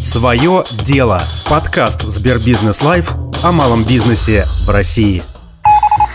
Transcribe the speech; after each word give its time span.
Свое 0.00 0.64
дело. 0.84 1.24
Подкаст 1.46 2.02
Сбербизнес 2.02 2.82
Live 2.82 3.14
о 3.42 3.50
малом 3.50 3.82
бизнесе 3.82 4.46
в 4.64 4.70
России 4.70 5.24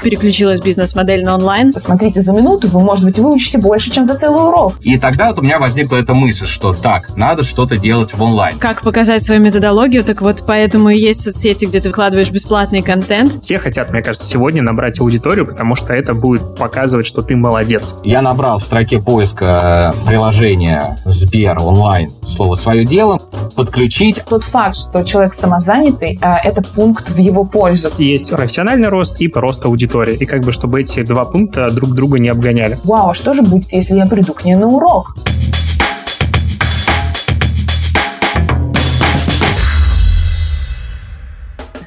переключилась 0.01 0.61
бизнес-модель 0.61 1.23
на 1.23 1.35
онлайн. 1.35 1.73
Посмотрите 1.73 2.21
за 2.21 2.33
минуту, 2.33 2.67
вы, 2.67 2.81
может 2.81 3.05
быть, 3.05 3.17
выучите 3.19 3.57
больше, 3.57 3.91
чем 3.91 4.05
за 4.07 4.15
целый 4.15 4.47
урок. 4.47 4.73
И 4.81 4.97
тогда 4.97 5.29
вот 5.29 5.39
у 5.39 5.41
меня 5.41 5.59
возникла 5.59 5.97
эта 5.97 6.13
мысль, 6.13 6.45
что 6.45 6.73
так, 6.73 7.15
надо 7.15 7.43
что-то 7.43 7.77
делать 7.77 8.13
в 8.13 8.21
онлайн. 8.21 8.57
Как 8.59 8.81
показать 8.81 9.23
свою 9.23 9.41
методологию, 9.41 10.03
так 10.03 10.21
вот 10.21 10.43
поэтому 10.45 10.89
и 10.89 10.97
есть 10.97 11.23
соцсети, 11.23 11.65
где 11.65 11.79
ты 11.79 11.89
выкладываешь 11.89 12.31
бесплатный 12.31 12.81
контент. 12.81 13.43
Все 13.43 13.59
хотят, 13.59 13.91
мне 13.91 14.01
кажется, 14.01 14.27
сегодня 14.27 14.61
набрать 14.61 14.99
аудиторию, 14.99 15.45
потому 15.45 15.75
что 15.75 15.93
это 15.93 16.13
будет 16.13 16.55
показывать, 16.55 17.05
что 17.05 17.21
ты 17.21 17.35
молодец. 17.35 17.93
Я 18.03 18.21
набрал 18.21 18.59
в 18.59 18.63
строке 18.63 18.99
поиска 18.99 19.93
э, 19.95 20.07
приложения 20.07 20.97
Сбер 21.05 21.59
онлайн 21.59 22.11
слово 22.25 22.55
«свое 22.55 22.85
дело», 22.85 23.19
подключить. 23.55 24.21
Тот 24.27 24.43
факт, 24.43 24.75
что 24.75 25.03
человек 25.03 25.33
самозанятый, 25.33 26.19
э, 26.21 26.33
это 26.43 26.63
пункт 26.63 27.09
в 27.09 27.17
его 27.17 27.43
пользу. 27.43 27.91
Есть 27.97 28.29
профессиональный 28.29 28.89
рост 28.89 29.19
и 29.19 29.31
рост 29.33 29.65
аудитории. 29.73 30.15
И 30.15 30.25
как 30.25 30.41
бы, 30.41 30.51
чтобы 30.51 30.81
эти 30.81 31.03
два 31.03 31.25
пункта 31.25 31.69
друг 31.69 31.93
друга 31.93 32.19
не 32.19 32.29
обгоняли. 32.29 32.77
Вау, 32.83 33.09
а 33.09 33.13
что 33.13 33.33
же 33.33 33.41
будет, 33.41 33.73
если 33.73 33.97
я 33.97 34.05
приду 34.05 34.33
к 34.33 34.45
ней 34.45 34.55
на 34.55 34.67
урок? 34.67 35.15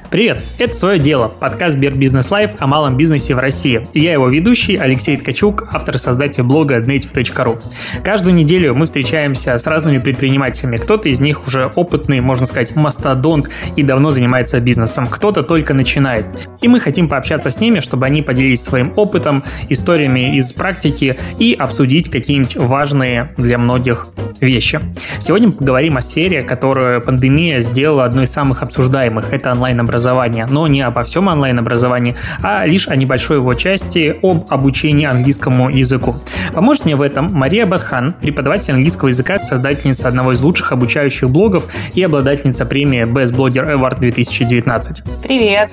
Привет, 0.09 0.41
это 0.57 0.73
«Свое 0.73 0.99
дело»– 0.99 1.27
подкаст 1.39 1.75
Сбербизнес 1.75 2.31
Live 2.31 2.51
о 2.59 2.67
малом 2.67 2.95
бизнесе 2.95 3.35
в 3.35 3.39
России. 3.39 3.85
И 3.91 3.99
я 3.99 4.13
его 4.13 4.29
ведущий 4.29 4.77
Алексей 4.77 5.17
Ткачук, 5.17 5.67
автор 5.73 5.95
и 5.95 5.97
создатель 5.97 6.43
блога 6.43 6.79
dnative.ru. 6.79 7.61
Каждую 8.05 8.33
неделю 8.33 8.73
мы 8.73 8.85
встречаемся 8.85 9.57
с 9.57 9.67
разными 9.67 9.97
предпринимателями. 9.97 10.77
Кто-то 10.77 11.09
из 11.09 11.19
них 11.19 11.45
уже 11.45 11.69
опытный, 11.75 12.21
можно 12.21 12.45
сказать, 12.45 12.73
мастодонт 12.73 13.49
и 13.75 13.83
давно 13.83 14.11
занимается 14.11 14.61
бизнесом. 14.61 15.07
Кто-то 15.07 15.43
только 15.43 15.73
начинает. 15.73 16.25
И 16.61 16.69
мы 16.69 16.79
хотим 16.79 17.09
пообщаться 17.09 17.51
с 17.51 17.59
ними, 17.59 17.81
чтобы 17.81 18.05
они 18.05 18.21
поделились 18.21 18.63
своим 18.63 18.93
опытом, 18.95 19.43
историями 19.67 20.37
из 20.37 20.53
практики 20.53 21.17
и 21.37 21.53
обсудить 21.53 22.09
какие-нибудь 22.09 22.55
важные 22.55 23.33
для 23.35 23.57
многих 23.57 24.07
вещи. 24.39 24.79
Сегодня 25.19 25.49
мы 25.49 25.53
поговорим 25.55 25.97
о 25.97 26.01
сфере, 26.01 26.43
которую 26.43 27.01
пандемия 27.01 27.59
сделала 27.59 28.05
одной 28.05 28.23
из 28.23 28.31
самых 28.31 28.63
обсуждаемых. 28.63 29.33
Это 29.33 29.51
онлайн-образование 29.51 29.96
образования, 29.97 30.47
но 30.49 30.67
не 30.67 30.81
обо 30.81 31.03
всем 31.03 31.27
онлайн-образовании, 31.27 32.15
а 32.41 32.65
лишь 32.65 32.87
о 32.87 32.95
небольшой 32.95 33.37
его 33.37 33.53
части 33.55 34.15
об 34.21 34.45
обучении 34.49 35.05
английскому 35.05 35.69
языку. 35.69 36.15
Поможет 36.53 36.85
мне 36.85 36.95
в 36.95 37.01
этом 37.01 37.33
Мария 37.33 37.65
Батхан, 37.65 38.13
преподаватель 38.13 38.73
английского 38.73 39.09
языка, 39.09 39.39
создательница 39.39 40.07
одного 40.07 40.33
из 40.33 40.41
лучших 40.41 40.71
обучающих 40.71 41.29
блогов 41.29 41.67
и 41.95 42.03
обладательница 42.03 42.65
премии 42.65 43.03
Best 43.05 43.35
Blogger 43.35 43.75
Award 43.75 43.99
2019. 43.99 45.03
Привет! 45.23 45.71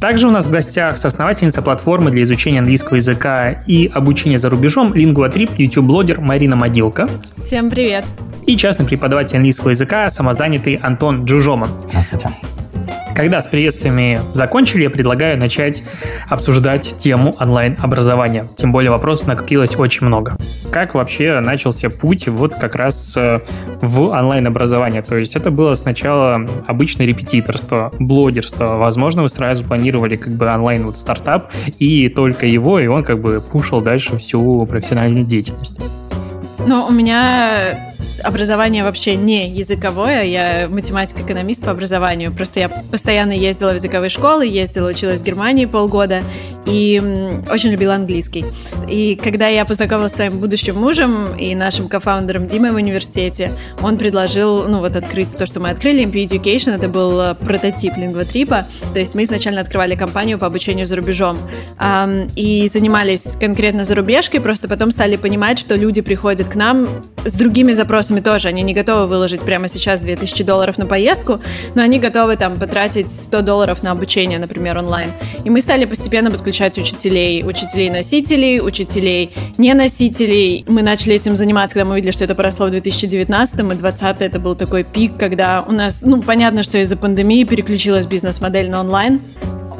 Также 0.00 0.28
у 0.28 0.30
нас 0.30 0.46
в 0.46 0.50
гостях 0.50 0.96
соосновательница 0.96 1.60
платформы 1.60 2.10
для 2.10 2.22
изучения 2.22 2.60
английского 2.60 2.96
языка 2.96 3.50
и 3.66 3.90
обучения 3.92 4.38
за 4.38 4.48
рубежом 4.48 4.94
LinguaTrip, 4.94 5.50
YouTube-блогер 5.58 6.20
Марина 6.20 6.56
Могилка. 6.56 7.06
Всем 7.44 7.68
привет! 7.68 8.06
И 8.46 8.56
частный 8.56 8.86
преподаватель 8.86 9.36
английского 9.36 9.70
языка, 9.70 10.08
самозанятый 10.08 10.76
Антон 10.76 11.26
Джужоман. 11.26 11.68
Здравствуйте. 11.86 12.30
Когда 13.14 13.42
с 13.42 13.48
приветствиями 13.48 14.20
закончили, 14.32 14.84
я 14.84 14.90
предлагаю 14.90 15.38
начать 15.38 15.82
обсуждать 16.28 16.96
тему 16.98 17.34
онлайн-образования. 17.38 18.46
Тем 18.56 18.72
более 18.72 18.90
вопросов 18.90 19.28
накопилось 19.28 19.76
очень 19.76 20.06
много. 20.06 20.36
Как 20.70 20.94
вообще 20.94 21.40
начался 21.40 21.90
путь 21.90 22.28
вот 22.28 22.54
как 22.54 22.76
раз 22.76 23.14
э, 23.16 23.40
в 23.82 24.00
онлайн-образование? 24.02 25.02
То 25.02 25.16
есть 25.16 25.36
это 25.36 25.50
было 25.50 25.74
сначала 25.74 26.46
обычное 26.66 27.06
репетиторство, 27.06 27.92
блогерство. 27.98 28.76
Возможно, 28.76 29.22
вы 29.22 29.28
сразу 29.28 29.64
планировали 29.64 30.16
как 30.16 30.32
бы 30.32 30.46
онлайн 30.46 30.84
вот 30.84 30.98
стартап 30.98 31.50
и 31.78 32.08
только 32.08 32.46
его, 32.46 32.78
и 32.78 32.86
он 32.86 33.02
как 33.04 33.20
бы 33.20 33.40
пушил 33.40 33.80
дальше 33.80 34.16
всю 34.16 34.64
профессиональную 34.66 35.26
деятельность. 35.26 35.78
Ну, 36.66 36.86
у 36.86 36.90
меня 36.92 37.89
образование 38.22 38.84
вообще 38.84 39.16
не 39.16 39.50
языковое, 39.50 40.24
я 40.24 40.68
математик-экономист 40.68 41.64
по 41.64 41.70
образованию, 41.70 42.32
просто 42.32 42.60
я 42.60 42.68
постоянно 42.68 43.32
ездила 43.32 43.70
в 43.70 43.74
языковые 43.74 44.10
школы, 44.10 44.46
ездила, 44.46 44.90
училась 44.90 45.20
в 45.20 45.24
Германии 45.24 45.66
полгода 45.66 46.22
и 46.66 47.00
очень 47.50 47.70
любила 47.70 47.94
английский. 47.94 48.44
И 48.88 49.16
когда 49.16 49.48
я 49.48 49.64
познакомилась 49.64 50.12
с 50.12 50.16
своим 50.16 50.38
будущим 50.38 50.76
мужем 50.76 51.36
и 51.36 51.54
нашим 51.54 51.88
кофаундером 51.88 52.46
Димой 52.46 52.72
в 52.72 52.76
университете, 52.76 53.52
он 53.82 53.96
предложил, 53.98 54.68
ну 54.68 54.80
вот, 54.80 54.96
открыть 54.96 55.36
то, 55.36 55.46
что 55.46 55.60
мы 55.60 55.70
открыли, 55.70 56.04
MP 56.04 56.26
Education, 56.26 56.74
это 56.74 56.88
был 56.88 57.20
э, 57.20 57.34
прототип 57.34 57.96
лингвотрипа, 57.96 58.66
то 58.92 59.00
есть 59.00 59.14
мы 59.14 59.22
изначально 59.22 59.60
открывали 59.60 59.94
компанию 59.94 60.38
по 60.38 60.46
обучению 60.46 60.86
за 60.86 60.96
рубежом 60.96 61.38
и 62.36 62.68
занимались 62.72 63.36
конкретно 63.38 63.84
зарубежкой, 63.84 64.40
просто 64.40 64.68
потом 64.68 64.90
стали 64.90 65.16
понимать, 65.16 65.58
что 65.58 65.74
люди 65.76 66.00
приходят 66.00 66.48
к 66.48 66.54
нам 66.54 66.88
с 67.24 67.34
другими 67.34 67.72
запросами 67.72 67.89
вопросами 67.90 68.20
тоже. 68.20 68.46
Они 68.46 68.62
не 68.62 68.72
готовы 68.72 69.08
выложить 69.08 69.40
прямо 69.42 69.66
сейчас 69.66 69.98
2000 70.00 70.44
долларов 70.44 70.78
на 70.78 70.86
поездку, 70.86 71.40
но 71.74 71.82
они 71.82 71.98
готовы 71.98 72.36
там 72.36 72.56
потратить 72.56 73.10
100 73.10 73.42
долларов 73.42 73.82
на 73.82 73.90
обучение, 73.90 74.38
например, 74.38 74.78
онлайн. 74.78 75.10
И 75.44 75.50
мы 75.50 75.60
стали 75.60 75.86
постепенно 75.86 76.30
подключать 76.30 76.78
учителей, 76.78 77.42
учителей-носителей, 77.44 78.60
учителей 78.60 79.32
не-носителей. 79.58 80.64
Мы 80.68 80.82
начали 80.82 81.16
этим 81.16 81.34
заниматься, 81.34 81.74
когда 81.74 81.84
мы 81.84 81.94
увидели, 81.94 82.12
что 82.12 82.22
это 82.22 82.36
поросло 82.36 82.68
в 82.68 82.70
2019 82.70 83.54
и 83.54 83.62
2020 83.62 84.22
это 84.22 84.38
был 84.38 84.54
такой 84.54 84.84
пик, 84.84 85.16
когда 85.18 85.64
у 85.66 85.72
нас, 85.72 86.02
ну, 86.02 86.22
понятно, 86.22 86.62
что 86.62 86.78
из-за 86.78 86.96
пандемии 86.96 87.42
переключилась 87.42 88.06
бизнес-модель 88.06 88.70
на 88.70 88.80
онлайн, 88.80 89.20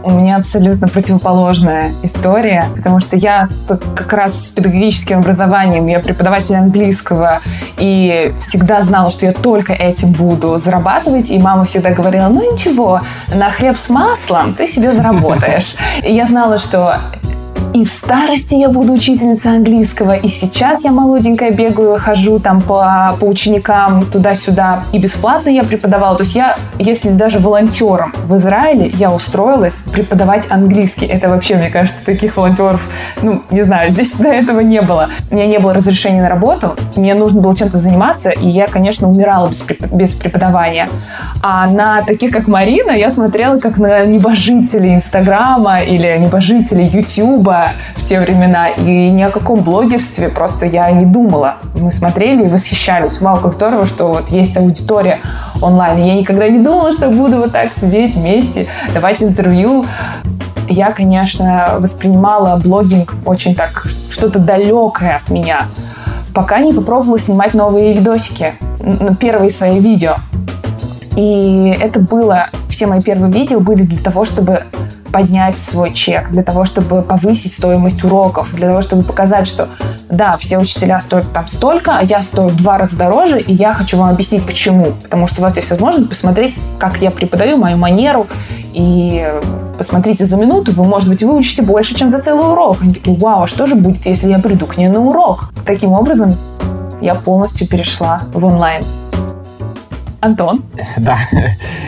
у 0.02 0.10
меня 0.10 0.36
абсолютно 0.36 0.88
противоположная 0.88 1.92
история, 2.02 2.66
потому 2.76 3.00
что 3.00 3.16
я 3.16 3.48
как 3.68 4.12
раз 4.12 4.48
с 4.48 4.52
педагогическим 4.52 5.18
образованием, 5.18 5.86
я 5.86 6.00
преподаватель 6.00 6.56
английского, 6.56 7.40
и 7.78 8.32
всегда 8.38 8.82
знала, 8.82 9.10
что 9.10 9.26
я 9.26 9.32
только 9.32 9.72
этим 9.72 10.12
буду 10.12 10.56
зарабатывать, 10.58 11.30
и 11.30 11.38
мама 11.38 11.64
всегда 11.64 11.90
говорила, 11.90 12.28
ну 12.28 12.52
ничего, 12.52 13.00
на 13.34 13.50
хлеб 13.50 13.76
с 13.76 13.90
маслом 13.90 14.54
ты 14.54 14.66
себе 14.66 14.92
заработаешь. 14.92 15.76
И 16.02 16.12
я 16.12 16.26
знала, 16.26 16.58
что 16.58 17.00
и 17.72 17.84
в 17.84 17.90
старости 17.90 18.54
я 18.54 18.68
буду 18.68 18.92
учительницей 18.92 19.52
английского, 19.52 20.12
и 20.12 20.28
сейчас 20.28 20.84
я 20.84 20.90
молоденькая 20.90 21.50
бегаю, 21.50 21.98
хожу 21.98 22.38
там 22.38 22.60
по, 22.60 23.16
по 23.20 23.24
ученикам 23.24 24.06
туда-сюда, 24.06 24.84
и 24.92 24.98
бесплатно 24.98 25.50
я 25.50 25.62
преподавала. 25.62 26.16
То 26.16 26.24
есть 26.24 26.34
я, 26.34 26.58
если 26.78 27.10
даже 27.10 27.38
волонтером 27.38 28.12
в 28.24 28.36
Израиле, 28.36 28.88
я 28.88 29.12
устроилась 29.12 29.84
преподавать 29.92 30.50
английский. 30.50 31.06
Это 31.06 31.28
вообще, 31.28 31.56
мне 31.56 31.70
кажется, 31.70 32.04
таких 32.04 32.36
волонтеров, 32.36 32.88
ну, 33.22 33.42
не 33.50 33.62
знаю, 33.62 33.90
здесь 33.90 34.14
до 34.14 34.28
этого 34.28 34.60
не 34.60 34.82
было. 34.82 35.08
У 35.30 35.34
меня 35.34 35.46
не 35.46 35.58
было 35.58 35.72
разрешения 35.72 36.22
на 36.22 36.28
работу, 36.28 36.76
мне 36.96 37.14
нужно 37.14 37.40
было 37.40 37.54
чем-то 37.56 37.76
заниматься, 37.76 38.30
и 38.30 38.48
я, 38.48 38.66
конечно, 38.66 39.08
умирала 39.08 39.48
без, 39.48 39.66
без 39.90 40.14
преподавания. 40.14 40.88
А 41.42 41.66
на 41.66 42.02
таких, 42.02 42.32
как 42.32 42.48
Марина, 42.48 42.90
я 42.90 43.10
смотрела 43.10 43.58
как 43.58 43.78
на 43.78 44.04
небожителей 44.04 44.94
Инстаграма 44.94 45.82
или 45.82 46.18
небожителей 46.18 46.88
В 47.96 48.06
те 48.06 48.20
времена. 48.20 48.68
И 48.68 49.10
ни 49.10 49.22
о 49.22 49.30
каком 49.30 49.60
блогерстве 49.60 50.28
просто 50.28 50.66
я 50.66 50.90
не 50.90 51.06
думала. 51.06 51.56
Мы 51.74 51.92
смотрели 51.92 52.44
и 52.44 52.48
восхищались. 52.48 53.20
Вау, 53.20 53.38
как 53.38 53.54
здорово, 53.54 53.86
что 53.86 54.08
вот 54.08 54.28
есть 54.30 54.56
аудитория 54.56 55.20
онлайн. 55.62 55.98
И 55.98 56.06
я 56.06 56.14
никогда 56.14 56.48
не 56.48 56.58
думала, 56.58 56.92
что 56.92 57.08
буду 57.08 57.38
вот 57.38 57.52
так 57.52 57.72
сидеть 57.72 58.14
вместе, 58.14 58.66
давать 58.94 59.22
интервью. 59.22 59.84
Я, 60.68 60.92
конечно, 60.92 61.76
воспринимала 61.78 62.56
блогинг 62.56 63.14
очень 63.26 63.56
так, 63.56 63.86
что-то 64.08 64.38
далекое 64.38 65.16
от 65.16 65.28
меня, 65.28 65.66
пока 66.32 66.60
не 66.60 66.72
попробовала 66.72 67.18
снимать 67.18 67.54
новые 67.54 67.92
видосики, 67.92 68.54
первые 69.18 69.50
свои 69.50 69.80
видео. 69.80 70.14
И 71.16 71.76
это 71.80 71.98
было, 71.98 72.46
все 72.68 72.86
мои 72.86 73.00
первые 73.00 73.32
видео 73.32 73.58
были 73.58 73.82
для 73.82 73.98
того, 73.98 74.24
чтобы 74.24 74.62
поднять 75.12 75.58
свой 75.58 75.92
чек, 75.92 76.30
для 76.30 76.42
того, 76.42 76.64
чтобы 76.64 77.02
повысить 77.02 77.52
стоимость 77.52 78.04
уроков, 78.04 78.54
для 78.54 78.68
того, 78.68 78.80
чтобы 78.80 79.02
показать, 79.02 79.46
что 79.46 79.68
да, 80.08 80.36
все 80.36 80.58
учителя 80.58 81.00
стоят 81.00 81.32
там 81.32 81.48
столько, 81.48 81.98
а 81.98 82.02
я 82.02 82.22
стою 82.22 82.48
в 82.48 82.56
два 82.56 82.78
раза 82.78 82.98
дороже, 82.98 83.40
и 83.40 83.52
я 83.52 83.72
хочу 83.74 83.98
вам 83.98 84.10
объяснить, 84.10 84.44
почему. 84.44 84.92
Потому 85.02 85.26
что 85.26 85.40
у 85.40 85.44
вас 85.44 85.56
есть 85.56 85.70
возможность 85.70 86.08
посмотреть, 86.08 86.54
как 86.78 87.00
я 87.00 87.10
преподаю, 87.10 87.56
мою 87.56 87.76
манеру, 87.76 88.26
и 88.72 89.28
посмотрите 89.78 90.24
за 90.24 90.36
минуту, 90.36 90.72
вы, 90.72 90.84
может 90.84 91.08
быть, 91.08 91.22
выучите 91.22 91.62
больше, 91.62 91.94
чем 91.94 92.10
за 92.10 92.20
целый 92.20 92.52
урок. 92.52 92.78
Они 92.80 92.92
такие, 92.92 93.16
вау, 93.16 93.44
а 93.44 93.46
что 93.46 93.66
же 93.66 93.74
будет, 93.74 94.06
если 94.06 94.30
я 94.30 94.38
приду 94.38 94.66
к 94.66 94.76
ней 94.76 94.88
на 94.88 95.00
урок? 95.00 95.52
Таким 95.64 95.92
образом, 95.92 96.36
я 97.00 97.14
полностью 97.14 97.66
перешла 97.66 98.22
в 98.34 98.44
онлайн. 98.44 98.84
Антон? 100.20 100.62
Да. 100.96 101.16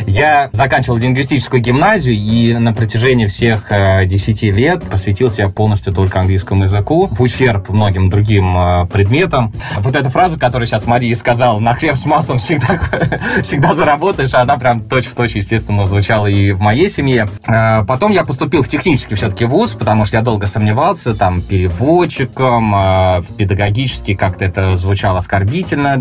Я 0.07 0.51
заканчивал 0.53 0.97
лингвистическую 0.99 1.63
гимназию 1.63 2.17
и 2.17 2.55
на 2.55 2.73
протяжении 2.73 3.27
всех 3.27 3.71
э, 3.71 4.05
10 4.07 4.43
лет 4.43 4.83
посвятил 4.85 5.31
себя 5.31 5.49
полностью 5.49 5.93
только 5.93 6.21
английскому 6.21 6.65
языку, 6.65 7.09
в 7.11 7.21
ущерб 7.21 7.69
многим 7.69 8.11
другим 8.11 8.57
э, 8.59 8.87
предметам. 8.87 9.53
Вот 9.79 9.97
эта 9.97 10.11
фраза, 10.11 10.39
которую 10.39 10.67
сейчас 10.67 10.87
Мария 10.87 11.15
сказала, 11.15 11.59
на 11.59 11.75
хлеб 11.75 11.97
с 11.97 12.05
маслом 12.05 12.39
всегда, 12.39 12.81
всегда 13.43 13.75
заработаешь, 13.75 14.35
она 14.35 14.57
прям 14.59 14.83
точь-в-точь, 14.83 15.37
естественно, 15.37 15.87
звучала 15.87 16.27
и 16.27 16.53
в 16.53 16.61
моей 16.61 16.89
семье. 16.89 17.31
Э, 17.47 17.85
потом 17.87 18.13
я 18.13 18.25
поступил 18.25 18.63
в 18.63 18.69
технический 18.69 19.15
все-таки 19.15 19.45
вуз, 19.45 19.75
потому 19.75 20.05
что 20.05 20.17
я 20.17 20.23
долго 20.23 20.47
сомневался, 20.47 21.15
там, 21.15 21.43
переводчиком, 21.43 22.75
э, 22.75 23.23
педагогически 23.39 24.15
как-то 24.15 24.45
это 24.45 24.75
звучало 24.75 25.19
оскорбительно 25.19 25.97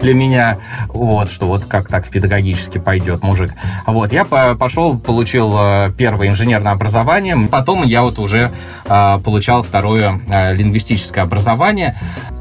для 0.00 0.14
меня, 0.14 0.58
вот, 0.88 1.30
что 1.30 1.46
вот 1.46 1.64
как 1.64 1.88
так 1.88 2.06
в 2.06 2.10
педагогически 2.10 2.78
пойдет 2.78 3.17
мужик. 3.22 3.52
Вот, 3.86 4.12
я 4.12 4.24
по 4.24 4.54
пошел, 4.54 4.98
получил 4.98 5.54
э, 5.58 5.92
первое 5.96 6.28
инженерное 6.28 6.72
образование, 6.72 7.36
потом 7.50 7.84
я 7.84 8.02
вот 8.02 8.18
уже 8.18 8.52
э, 8.84 9.18
получал 9.24 9.62
второе 9.62 10.20
э, 10.28 10.54
лингвистическое 10.54 11.24
образование. 11.24 11.96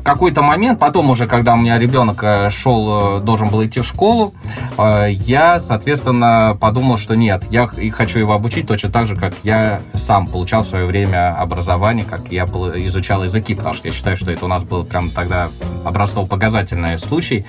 Какой-то 0.07 0.41
момент, 0.41 0.79
потом 0.79 1.09
уже, 1.09 1.27
когда 1.27 1.53
у 1.53 1.57
меня 1.57 1.77
ребенок 1.77 2.23
э, 2.23 2.49
шел, 2.49 3.17
э, 3.17 3.19
должен 3.19 3.49
был 3.49 3.65
идти 3.65 3.81
в 3.81 3.85
школу, 3.85 4.33
э, 4.77 5.07
я, 5.11 5.59
соответственно, 5.59 6.57
подумал, 6.61 6.95
что 6.95 7.17
нет, 7.17 7.43
я 7.51 7.67
хочу 7.91 8.17
его 8.17 8.31
обучить 8.31 8.65
точно 8.65 8.89
так 8.89 9.05
же, 9.05 9.17
как 9.17 9.33
я 9.43 9.81
сам 9.93 10.27
получал 10.27 10.63
в 10.63 10.65
свое 10.65 10.85
время 10.85 11.37
образование, 11.37 12.05
как 12.05 12.31
я 12.31 12.45
изучал 12.45 13.25
языки, 13.25 13.53
потому 13.53 13.75
что 13.75 13.89
я 13.89 13.93
считаю, 13.93 14.15
что 14.15 14.31
это 14.31 14.45
у 14.45 14.47
нас 14.47 14.63
был 14.63 14.85
прям 14.85 15.09
тогда 15.09 15.49
образцово-показательный 15.83 16.97
случай. 16.97 17.45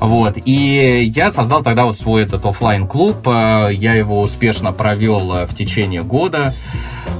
Вот. 0.00 0.38
И 0.44 1.04
я 1.14 1.30
создал 1.30 1.62
тогда 1.62 1.84
вот 1.84 1.96
свой 1.96 2.24
этот 2.24 2.44
оффлайн 2.44 2.88
клуб 2.88 3.28
Я 3.28 3.94
его 3.94 4.22
успешно 4.22 4.72
провел 4.72 5.46
в 5.46 5.54
течение 5.54 6.02
года. 6.02 6.52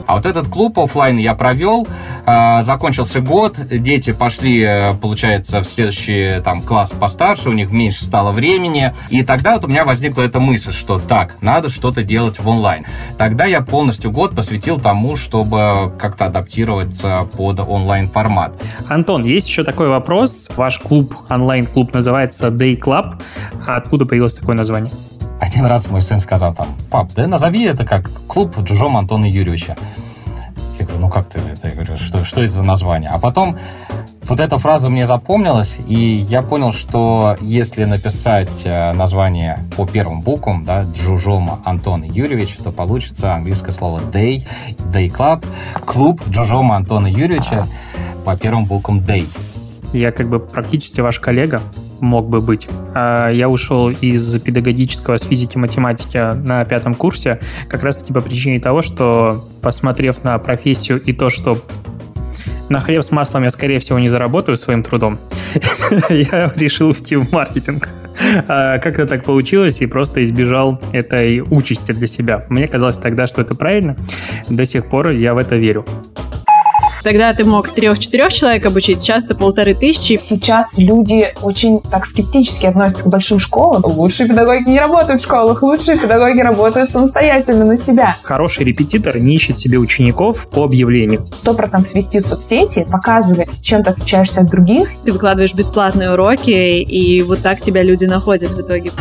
А 0.07 0.17
вот 0.17 0.27
этот 0.27 0.49
клуб 0.49 0.79
оффлайн 0.79 1.19
я 1.19 1.35
провел, 1.35 1.87
э, 2.27 2.63
закончился 2.63 3.21
год, 3.21 3.57
дети 3.71 4.13
пошли, 4.13 4.63
э, 4.63 4.95
получается, 4.95 5.61
в 5.61 5.65
следующий 5.65 6.41
там 6.43 6.63
класс 6.63 6.93
постарше, 6.99 7.51
у 7.51 7.53
них 7.53 7.71
меньше 7.71 8.05
стало 8.05 8.33
времени, 8.33 8.95
и 9.11 9.23
тогда 9.23 9.55
вот 9.55 9.65
у 9.65 9.69
меня 9.69 9.85
возникла 9.85 10.23
эта 10.23 10.41
мысль, 10.41 10.73
что 10.73 10.99
так, 10.99 11.37
надо 11.41 11.69
что-то 11.69 12.03
делать 12.03 12.39
в 12.39 12.49
онлайн. 12.49 12.85
Тогда 13.19 13.45
я 13.45 13.61
полностью 13.61 14.11
год 14.11 14.35
посвятил 14.35 14.81
тому, 14.81 15.17
чтобы 15.17 15.93
как-то 15.99 16.27
адаптироваться 16.27 17.29
под 17.37 17.61
онлайн 17.61 18.09
формат. 18.09 18.59
Антон, 18.89 19.25
есть 19.25 19.49
еще 19.49 19.65
такой 19.65 19.89
вопрос. 19.89 20.49
Ваш 20.57 20.79
клуб, 20.79 21.15
онлайн-клуб 21.29 21.93
называется 21.93 22.49
Day 22.49 22.79
Club. 22.79 23.21
А 23.67 23.77
Откуда 23.77 24.07
появилось 24.07 24.35
такое 24.35 24.55
название? 24.55 24.91
Один 25.43 25.67
раз 25.67 25.91
мой 25.91 26.03
сын 26.03 26.21
сказал 26.21 26.55
там, 26.55 26.69
пап, 26.89 27.11
да 27.17 27.27
назови 27.27 27.65
это 27.65 27.85
как 27.85 28.09
клуб 28.29 28.57
Джужома 28.61 29.01
Антона 29.01 29.25
Юрьевича. 29.25 29.77
Я 30.79 30.87
говорю, 30.87 31.01
ну 31.01 31.09
как 31.11 31.29
ты 31.29 31.41
это? 31.41 31.67
Я 31.67 31.75
говорю, 31.75 31.97
что, 31.97 32.25
что 32.25 32.43
это 32.45 32.53
за 32.53 32.63
название? 32.63 33.11
А 33.11 33.19
потом 33.19 33.59
вот 34.23 34.39
эта 34.39 34.57
фраза 34.59 34.89
мне 34.89 35.05
запомнилась, 35.05 35.79
и 35.89 35.97
я 35.97 36.43
понял, 36.43 36.71
что 36.71 37.37
если 37.41 37.83
написать 37.83 38.63
э, 38.65 38.93
название 38.93 39.69
по 39.77 39.85
первым 39.85 40.21
буквам, 40.21 40.65
да, 40.65 40.85
Джужома 40.85 41.59
Антона 41.65 42.05
Юрьевич, 42.05 42.59
то 42.63 42.71
получится 42.71 43.35
английское 43.35 43.73
слово 43.73 43.99
day, 43.99 44.47
day 44.93 45.11
club, 45.11 45.45
клуб 45.85 46.23
Джужома 46.29 46.77
Антона 46.77 47.09
Юрьевича 47.09 47.67
по 48.25 48.37
первым 48.37 48.67
буквам 48.67 49.01
day. 49.01 49.27
Я 49.93 50.11
как 50.11 50.29
бы 50.29 50.41
практически 50.41 51.01
ваш 51.01 51.21
коллега, 51.21 51.61
мог 52.01 52.29
бы 52.29 52.41
быть. 52.41 52.69
А 52.95 53.29
Я 53.31 53.49
ушел 53.49 53.91
из 53.91 54.39
педагогического 54.41 55.17
с 55.17 55.23
физики 55.23 55.59
математики 55.59 56.35
на 56.35 56.65
пятом 56.65 56.95
курсе 56.95 57.41
как 57.69 57.83
раз-таки 57.83 58.13
по 58.13 58.21
причине 58.21 58.61
того, 58.61 58.83
что, 58.83 59.45
посмотрев 59.63 60.25
на 60.25 60.39
профессию 60.39 61.01
и 61.03 61.13
то, 61.13 61.31
что 61.31 61.63
на 62.69 62.81
хлеб 62.81 63.05
с 63.05 63.11
маслом 63.11 63.45
я, 63.45 63.51
скорее 63.51 63.79
всего, 63.81 63.99
не 63.99 64.09
заработаю 64.09 64.57
своим 64.57 64.83
трудом, 64.83 65.19
я 66.09 66.53
решил 66.57 66.89
уйти 66.89 67.17
в 67.17 67.31
маркетинг. 67.31 67.89
А 68.49 68.79
Как-то 68.79 69.07
так 69.07 69.25
получилось 69.25 69.81
и 69.81 69.87
просто 69.87 70.23
избежал 70.25 70.81
этой 70.93 71.41
участи 71.41 71.93
для 71.93 72.07
себя. 72.07 72.47
Мне 72.49 72.69
казалось 72.69 72.97
тогда, 72.97 73.27
что 73.27 73.41
это 73.41 73.55
правильно. 73.55 73.97
До 74.49 74.65
сих 74.65 74.87
пор 74.87 75.09
я 75.09 75.35
в 75.35 75.39
это 75.39 75.57
верю. 75.57 75.85
Тогда 77.03 77.33
ты 77.35 77.45
мог 77.45 77.69
трех-четырех 77.69 78.33
человек 78.33 78.65
обучить, 78.67 79.01
сейчас 79.01 79.25
это 79.25 79.35
полторы 79.35 79.75
тысячи. 79.75 80.19
Сейчас 80.21 80.79
люди 80.79 81.35
очень 81.43 81.81
так 81.81 82.07
скептически 82.07 82.67
относятся 82.67 83.05
к 83.05 83.09
большим 83.09 83.41
школам. 83.41 83.83
Лучшие 83.85 84.29
педагоги 84.29 84.69
не 84.69 84.79
работают 84.79 85.21
в 85.21 85.25
школах, 85.25 85.63
лучшие 85.63 85.99
педагоги 85.99 86.41
работают 86.41 86.89
самостоятельно 86.89 87.65
на 87.65 87.77
себя. 87.77 88.17
Хороший 88.23 88.65
репетитор 88.65 89.19
не 89.19 89.37
ищет 89.37 89.59
себе 89.59 89.79
учеников 89.79 90.47
по 90.49 90.65
объявлению. 90.65 91.27
Сто 91.35 91.55
процентов 91.55 91.95
вести 91.95 92.21
соцсети, 92.21 92.87
показывать, 92.91 93.63
чем 93.63 93.83
ты 93.83 93.91
отличаешься 93.91 94.43
от 94.43 94.51
других. 94.51 94.89
Ты 95.05 95.13
выкладываешь 95.13 95.55
бесплатные 95.55 96.13
уроки, 96.13 96.51
и 96.51 97.23
вот 97.23 97.41
так 97.41 97.61
тебя 97.61 97.83
люди 97.83 98.05
находят 98.05 98.55
в 98.55 98.61
итоге. 98.61 98.93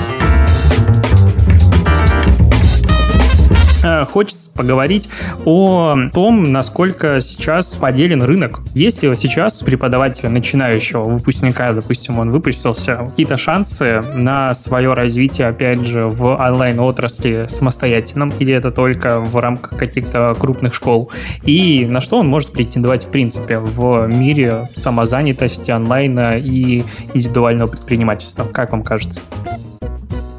Хочется 4.12 4.52
поговорить 4.52 5.10
о 5.46 5.96
том, 6.14 6.52
насколько 6.52 7.20
сейчас 7.22 7.74
поделен 7.74 8.22
рынок. 8.22 8.60
Есть 8.76 9.02
ли 9.02 9.16
сейчас 9.16 9.60
преподавателя 9.60 10.30
начинающего 10.30 11.04
выпускника, 11.04 11.74
допустим, 11.74 12.20
он 12.20 12.30
выпустился, 12.30 12.98
какие-то 13.10 13.38
шансы 13.38 14.02
на 14.14 14.54
свое 14.54 14.94
развитие, 14.94 15.48
опять 15.48 15.82
же, 15.82 16.06
в 16.06 16.28
онлайн-отрасли 16.28 17.48
самостоятельном, 17.50 18.32
или 18.40 18.54
это 18.54 18.72
только 18.72 19.20
в 19.20 19.36
рамках 19.38 19.78
каких-то 19.78 20.36
крупных 20.38 20.74
школ? 20.76 21.12
И 21.44 21.86
на 21.86 22.02
что 22.02 22.20
он 22.20 22.28
может 22.28 22.52
претендовать, 22.52 23.06
в 23.06 23.10
принципе, 23.10 23.58
в 23.58 24.06
мире 24.08 24.70
самозанятости, 24.76 25.72
онлайна 25.72 26.38
и 26.38 26.84
индивидуального 27.14 27.70
предпринимательства? 27.70 28.44
Как 28.44 28.72
вам 28.72 28.84
кажется? 28.84 29.22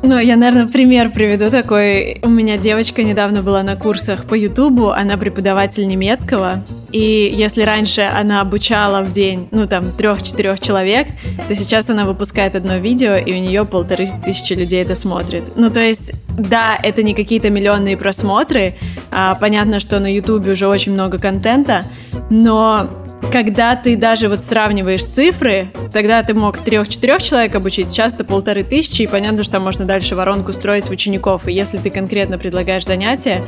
Ну, 0.04 0.18
я, 0.18 0.36
наверное, 0.36 0.66
пример 0.66 1.10
приведу 1.10 1.48
такой. 1.48 2.18
У 2.22 2.28
меня 2.28 2.56
девочка 2.58 3.04
недавно 3.04 3.42
была 3.42 3.62
на 3.62 3.76
курсах 3.76 4.24
по 4.24 4.34
Ютубу, 4.34 4.90
она 4.90 5.16
преподаватель 5.16 5.86
немецкого, 5.86 6.64
и 6.90 7.32
если 7.32 7.62
раньше 7.62 8.02
она 8.02 8.40
обучала 8.40 9.02
в 9.02 9.12
день, 9.12 9.46
ну, 9.52 9.66
там, 9.66 9.92
трех-четырех 9.92 10.58
человек, 10.58 11.06
то 11.46 11.54
сейчас 11.54 11.88
она 11.88 12.04
выпускает 12.04 12.56
одно 12.56 12.78
видео, 12.78 13.14
и 13.14 13.32
у 13.32 13.36
нее 13.36 13.64
полторы 13.64 14.08
тысячи 14.24 14.54
людей 14.54 14.82
это 14.82 14.96
смотрит. 14.96 15.44
Ну, 15.54 15.70
то 15.70 15.80
есть, 15.80 16.12
да, 16.36 16.76
это 16.82 17.04
не 17.04 17.14
какие-то 17.14 17.48
миллионные 17.50 17.96
просмотры, 17.96 18.74
а, 19.12 19.36
понятно, 19.36 19.78
что 19.78 20.00
на 20.00 20.12
Ютубе 20.12 20.52
уже 20.52 20.66
очень 20.66 20.92
много 20.92 21.18
контента, 21.18 21.84
но 22.28 22.88
когда 23.30 23.76
ты 23.76 23.96
даже 23.96 24.28
вот 24.28 24.42
сравниваешь 24.42 25.04
цифры, 25.04 25.68
тогда 25.92 26.22
ты 26.22 26.34
мог 26.34 26.58
трех-четырех 26.58 27.22
человек 27.22 27.54
обучить, 27.54 27.88
сейчас 27.90 28.14
это 28.14 28.24
полторы 28.24 28.64
тысячи, 28.64 29.02
и 29.02 29.06
понятно, 29.06 29.42
что 29.42 29.52
там 29.52 29.62
можно 29.62 29.84
дальше 29.84 30.14
воронку 30.14 30.52
строить 30.52 30.86
в 30.86 30.90
учеников. 30.90 31.46
И 31.46 31.52
если 31.52 31.78
ты 31.78 31.90
конкретно 31.90 32.38
предлагаешь 32.38 32.84
занятия, 32.84 33.42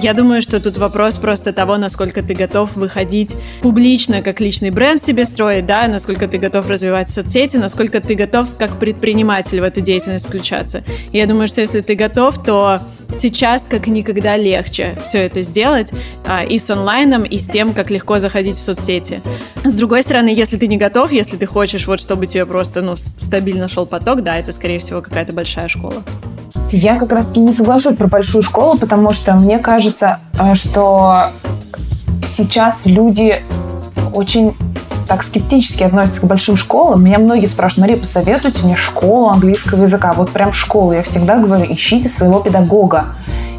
я 0.00 0.14
думаю, 0.14 0.42
что 0.42 0.60
тут 0.60 0.76
вопрос 0.76 1.16
просто 1.16 1.52
того, 1.52 1.76
насколько 1.76 2.22
ты 2.22 2.34
готов 2.34 2.76
выходить 2.76 3.34
публично, 3.62 4.22
как 4.22 4.40
личный 4.40 4.70
бренд 4.70 5.04
себе 5.04 5.24
строить, 5.24 5.66
да, 5.66 5.88
насколько 5.88 6.28
ты 6.28 6.38
готов 6.38 6.68
развивать 6.68 7.10
соцсети, 7.10 7.56
насколько 7.56 8.00
ты 8.00 8.14
готов 8.14 8.56
как 8.56 8.78
предприниматель 8.78 9.60
в 9.60 9.64
эту 9.64 9.80
деятельность 9.80 10.26
включаться. 10.26 10.84
Я 11.12 11.26
думаю, 11.26 11.48
что 11.48 11.60
если 11.60 11.80
ты 11.80 11.94
готов, 11.94 12.42
то 12.42 12.80
сейчас 13.14 13.66
как 13.66 13.86
никогда 13.86 14.36
легче 14.36 14.98
все 15.04 15.18
это 15.18 15.42
сделать 15.42 15.90
а, 16.26 16.44
и 16.44 16.58
с 16.58 16.70
онлайном, 16.70 17.24
и 17.24 17.38
с 17.38 17.48
тем, 17.48 17.72
как 17.74 17.90
легко 17.90 18.18
заходить 18.18 18.56
в 18.56 18.62
соцсети. 18.62 19.22
С 19.64 19.74
другой 19.74 20.02
стороны, 20.02 20.28
если 20.28 20.56
ты 20.56 20.66
не 20.66 20.76
готов, 20.76 21.12
если 21.12 21.36
ты 21.36 21.46
хочешь, 21.46 21.86
вот 21.86 22.00
чтобы 22.00 22.26
тебе 22.26 22.46
просто 22.46 22.82
ну, 22.82 22.96
стабильно 22.96 23.68
шел 23.68 23.86
поток, 23.86 24.22
да, 24.22 24.36
это, 24.36 24.52
скорее 24.52 24.78
всего, 24.78 25.00
какая-то 25.00 25.32
большая 25.32 25.68
школа. 25.68 26.02
Я 26.70 26.98
как 26.98 27.12
раз-таки 27.12 27.40
не 27.40 27.52
соглашусь 27.52 27.96
про 27.96 28.08
большую 28.08 28.42
школу, 28.42 28.78
потому 28.78 29.12
что 29.12 29.34
мне 29.34 29.58
кажется, 29.58 30.18
э, 30.38 30.54
что 30.54 31.30
сейчас 32.26 32.86
люди 32.86 33.42
очень 34.12 34.54
так 35.06 35.22
скептически 35.22 35.82
относятся 35.84 36.20
к 36.20 36.24
большим 36.24 36.56
школам. 36.56 37.04
Меня 37.04 37.18
многие 37.18 37.46
спрашивают, 37.46 37.82
Мария, 37.82 37.96
посоветуйте 37.96 38.64
мне 38.64 38.76
школу 38.76 39.28
английского 39.28 39.82
языка. 39.82 40.12
Вот 40.14 40.30
прям 40.30 40.52
школу. 40.52 40.92
Я 40.92 41.02
всегда 41.02 41.38
говорю, 41.38 41.64
ищите 41.70 42.08
своего 42.08 42.40
педагога. 42.40 43.06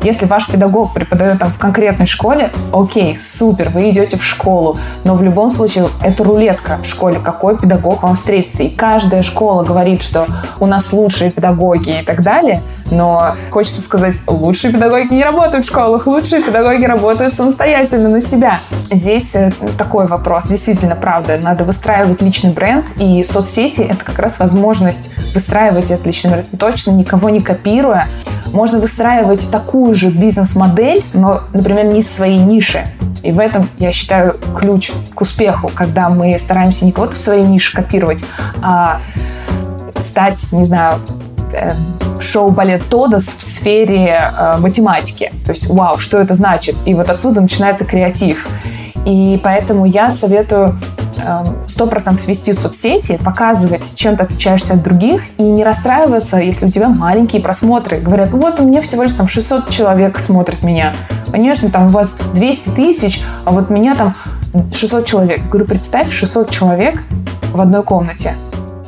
Если 0.06 0.28
ваш 0.28 0.48
педагог 0.48 0.94
преподает 0.94 1.40
там 1.40 1.52
в 1.52 1.58
конкретной 1.58 2.06
школе, 2.06 2.52
окей, 2.72 3.18
супер, 3.18 3.70
вы 3.70 3.90
идете 3.90 4.18
в 4.18 4.24
школу, 4.24 4.78
но 5.04 5.16
в 5.16 5.24
любом 5.24 5.50
случае 5.50 5.90
это 6.00 6.24
рулетка 6.24 6.78
в 6.82 6.86
школе, 6.86 7.20
какой 7.20 7.58
педагог 7.58 8.04
вам 8.04 8.16
встретится. 8.16 8.62
И 8.62 8.70
каждая 8.70 9.24
школа 9.24 9.64
говорит, 9.64 10.04
что 10.04 10.28
у 10.60 10.68
нас 10.68 10.94
лучшие 10.94 11.32
педагоги 11.32 12.02
и 12.02 12.04
так 12.04 12.22
далее, 12.22 12.62
но 12.92 13.36
хочется 13.50 13.82
сказать, 13.82 14.18
лучшие 14.28 14.72
педагоги 14.72 15.12
не 15.12 15.24
работают 15.24 15.66
в 15.66 15.70
школах, 15.70 16.06
лучшие 16.06 16.44
педагоги 16.44 16.86
работают 16.86 17.34
самостоятельно 17.34 18.10
на 18.10 18.22
себя. 18.22 18.60
Здесь 18.92 19.36
э, 19.36 19.52
такой 19.76 20.06
вопрос, 20.06 20.46
действительно, 20.46 20.96
правда, 20.96 21.35
надо 21.38 21.64
выстраивать 21.64 22.22
личный 22.22 22.52
бренд, 22.52 22.88
и 22.98 23.24
соцсети— 23.24 23.82
это 23.90 24.04
как 24.04 24.20
раз 24.20 24.40
возможность 24.40 25.12
выстраивать 25.34 25.92
этот 25.92 26.06
личный 26.06 26.32
бренд, 26.32 26.48
точно 26.58 26.92
никого 26.92 27.30
не 27.30 27.42
копируя. 27.42 28.08
Можно 28.54 28.80
выстраивать 28.80 29.50
такую 29.52 29.94
же 29.94 30.10
бизнес-модель, 30.10 31.04
но, 31.14 31.42
например, 31.54 31.86
не 31.86 32.02
своей 32.02 32.38
ниши. 32.38 32.86
И 33.24 33.32
в 33.32 33.40
этом, 33.40 33.68
я 33.80 33.92
считаю, 33.92 34.36
ключ 34.56 34.92
к 35.14 35.22
успеху, 35.22 35.72
когда 35.74 36.10
мы 36.10 36.38
стараемся 36.38 36.86
не 36.86 36.92
кого-то 36.92 37.16
в 37.16 37.20
своей 37.20 37.44
нише 37.44 37.76
копировать, 37.76 38.24
а 38.62 39.02
стать, 39.98 40.52
не 40.52 40.64
знаю, 40.64 41.00
э, 41.54 41.74
шоу-балет 42.20 42.88
Тодос 42.88 43.36
в 43.38 43.42
сфере 43.42 44.32
э, 44.38 44.58
математики. 44.58 45.32
То 45.46 45.52
есть, 45.52 45.68
вау, 45.68 45.98
что 45.98 46.20
это 46.20 46.36
значит? 46.36 46.76
И 46.86 46.94
вот 46.94 47.10
отсюда 47.10 47.42
начинается 47.42 47.86
креатив. 47.86 48.48
И 49.06 49.40
поэтому 49.44 49.86
я 49.86 50.12
советую 50.12 50.78
эм, 51.18 51.68
сто 51.68 51.88
процентов 51.88 52.28
вести 52.28 52.54
соцсети, 52.54 53.20
показывать, 53.24 53.96
чем 53.96 54.18
ты 54.18 54.24
отличаешься 54.24 54.74
от 54.74 54.84
других, 54.84 55.24
и 55.38 55.44
не 55.44 55.64
расстраиваться, 55.64 56.38
если 56.38 56.68
у 56.68 56.70
тебя 56.70 56.90
маленькие 56.90 57.42
просмотры. 57.42 58.00
Говорят, 58.00 58.32
вот 58.32 58.60
у 58.60 58.64
меня 58.64 58.82
всего 58.82 59.04
лишь 59.04 59.14
там 59.14 59.28
600 59.28 59.70
человек 59.70 60.20
смотрит 60.20 60.64
меня. 60.64 60.96
Конечно, 61.32 61.70
там 61.70 61.88
у 61.88 61.90
вас 61.90 62.20
200 62.34 62.70
тысяч, 62.72 63.22
а 63.44 63.52
вот 63.52 63.70
меня 63.70 63.96
там 63.96 64.16
600 64.74 65.06
человек. 65.06 65.42
Говорю, 65.50 65.66
представь, 65.66 66.12
600 66.12 66.50
человек 66.50 67.02
в 67.54 67.62
одной 67.62 67.84
комнате. 67.84 68.34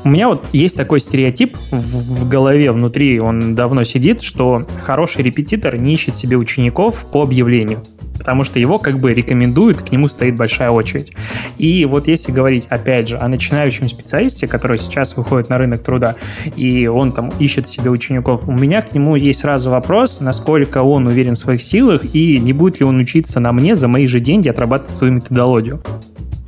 У 0.03 0.09
меня 0.09 0.29
вот 0.29 0.45
есть 0.53 0.77
такой 0.77 1.01
стереотип 1.01 1.57
в, 1.71 2.21
в 2.21 2.29
голове, 2.29 2.71
внутри 2.71 3.19
он 3.19 3.55
давно 3.55 3.83
сидит, 3.83 4.21
что 4.21 4.65
хороший 4.81 5.21
репетитор 5.21 5.75
не 5.75 5.95
ищет 5.95 6.15
себе 6.15 6.37
учеников 6.37 7.05
по 7.11 7.21
объявлению 7.21 7.83
потому 8.17 8.43
что 8.43 8.59
его 8.59 8.77
как 8.77 8.99
бы 8.99 9.13
рекомендуют, 9.13 9.81
к 9.81 9.91
нему 9.91 10.07
стоит 10.07 10.35
большая 10.35 10.71
очередь. 10.71 11.13
И 11.57 11.85
вот 11.85 12.07
если 12.07 12.31
говорить, 12.31 12.67
опять 12.69 13.07
же, 13.07 13.17
о 13.17 13.27
начинающем 13.27 13.89
специалисте, 13.89 14.47
который 14.47 14.77
сейчас 14.77 15.15
выходит 15.17 15.49
на 15.49 15.57
рынок 15.57 15.83
труда, 15.83 16.15
и 16.55 16.87
он 16.87 17.11
там 17.11 17.31
ищет 17.39 17.67
себе 17.67 17.89
учеников, 17.89 18.47
у 18.47 18.51
меня 18.51 18.81
к 18.81 18.93
нему 18.93 19.15
есть 19.15 19.41
сразу 19.41 19.69
вопрос, 19.69 20.21
насколько 20.21 20.81
он 20.81 21.07
уверен 21.07 21.35
в 21.35 21.39
своих 21.39 21.61
силах, 21.61 22.03
и 22.13 22.39
не 22.39 22.53
будет 22.53 22.79
ли 22.79 22.85
он 22.85 22.97
учиться 22.99 23.39
на 23.39 23.51
мне 23.51 23.75
за 23.75 23.87
мои 23.87 24.07
же 24.07 24.19
деньги 24.19 24.49
отрабатывать 24.49 24.95
свою 24.95 25.13
методологию 25.13 25.81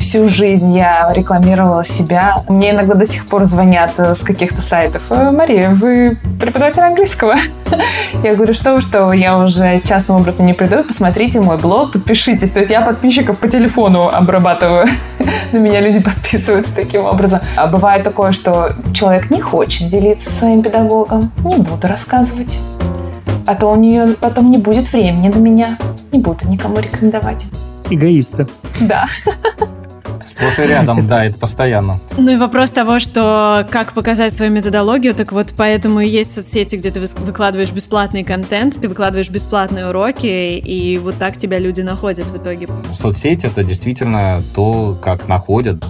всю 0.09 0.27
жизнь 0.27 0.75
я 0.75 1.07
рекламировала 1.13 1.85
себя. 1.85 2.37
Мне 2.47 2.71
иногда 2.71 2.95
до 2.95 3.05
сих 3.05 3.27
пор 3.27 3.45
звонят 3.45 3.91
э, 3.99 4.15
с 4.15 4.21
каких-то 4.21 4.59
сайтов. 4.59 5.03
«Э, 5.11 5.29
Мария, 5.29 5.69
вы 5.69 6.17
преподаватель 6.39 6.81
английского? 6.81 7.35
Я 8.23 8.33
говорю, 8.33 8.55
что 8.55 8.73
вы, 8.73 8.81
что 8.81 9.13
я 9.13 9.37
уже 9.37 9.79
частным 9.81 10.17
образом 10.17 10.47
не 10.47 10.53
приду. 10.53 10.83
Посмотрите 10.83 11.39
мой 11.39 11.59
блог, 11.59 11.91
подпишитесь. 11.91 12.49
То 12.49 12.59
есть 12.59 12.71
я 12.71 12.81
подписчиков 12.81 13.37
по 13.37 13.47
телефону 13.47 14.09
обрабатываю. 14.09 14.87
На 15.51 15.57
меня 15.57 15.79
люди 15.79 16.01
подписываются 16.01 16.73
таким 16.73 17.05
образом. 17.05 17.41
А 17.55 17.67
бывает 17.67 18.01
такое, 18.01 18.31
что 18.31 18.71
человек 18.93 19.29
не 19.29 19.39
хочет 19.39 19.87
делиться 19.87 20.31
своим 20.31 20.63
педагогом. 20.63 21.31
Не 21.45 21.57
буду 21.57 21.87
рассказывать. 21.87 22.59
А 23.45 23.53
то 23.53 23.67
у 23.67 23.75
нее 23.75 24.15
потом 24.19 24.49
не 24.49 24.57
будет 24.57 24.91
времени 24.91 25.29
на 25.29 25.37
меня. 25.37 25.77
Не 26.11 26.17
буду 26.17 26.47
никому 26.47 26.79
рекомендовать. 26.79 27.45
Эгоисты. 27.91 28.47
Да. 28.81 29.05
Сплошь 30.29 30.59
и 30.59 30.61
рядом, 30.61 31.07
да, 31.07 31.25
это 31.25 31.39
постоянно. 31.39 31.99
Ну 32.17 32.29
и 32.29 32.37
вопрос 32.37 32.69
того, 32.69 32.99
что 32.99 33.67
как 33.71 33.93
показать 33.93 34.35
свою 34.35 34.51
методологию, 34.51 35.15
так 35.15 35.31
вот 35.31 35.53
поэтому 35.57 36.01
и 36.01 36.07
есть 36.07 36.35
соцсети, 36.35 36.75
где 36.75 36.91
ты 36.91 36.99
выкладываешь 36.99 37.71
бесплатный 37.71 38.23
контент, 38.23 38.79
ты 38.79 38.87
выкладываешь 38.87 39.31
бесплатные 39.31 39.89
уроки, 39.89 40.57
и 40.57 40.99
вот 40.99 41.15
так 41.17 41.37
тебя 41.37 41.57
люди 41.57 41.81
находят 41.81 42.27
в 42.27 42.37
итоге. 42.37 42.67
Соцсети— 42.93 43.45
это 43.47 43.63
действительно 43.63 44.43
то, 44.53 44.95
как 45.01 45.27
находят. 45.27 45.83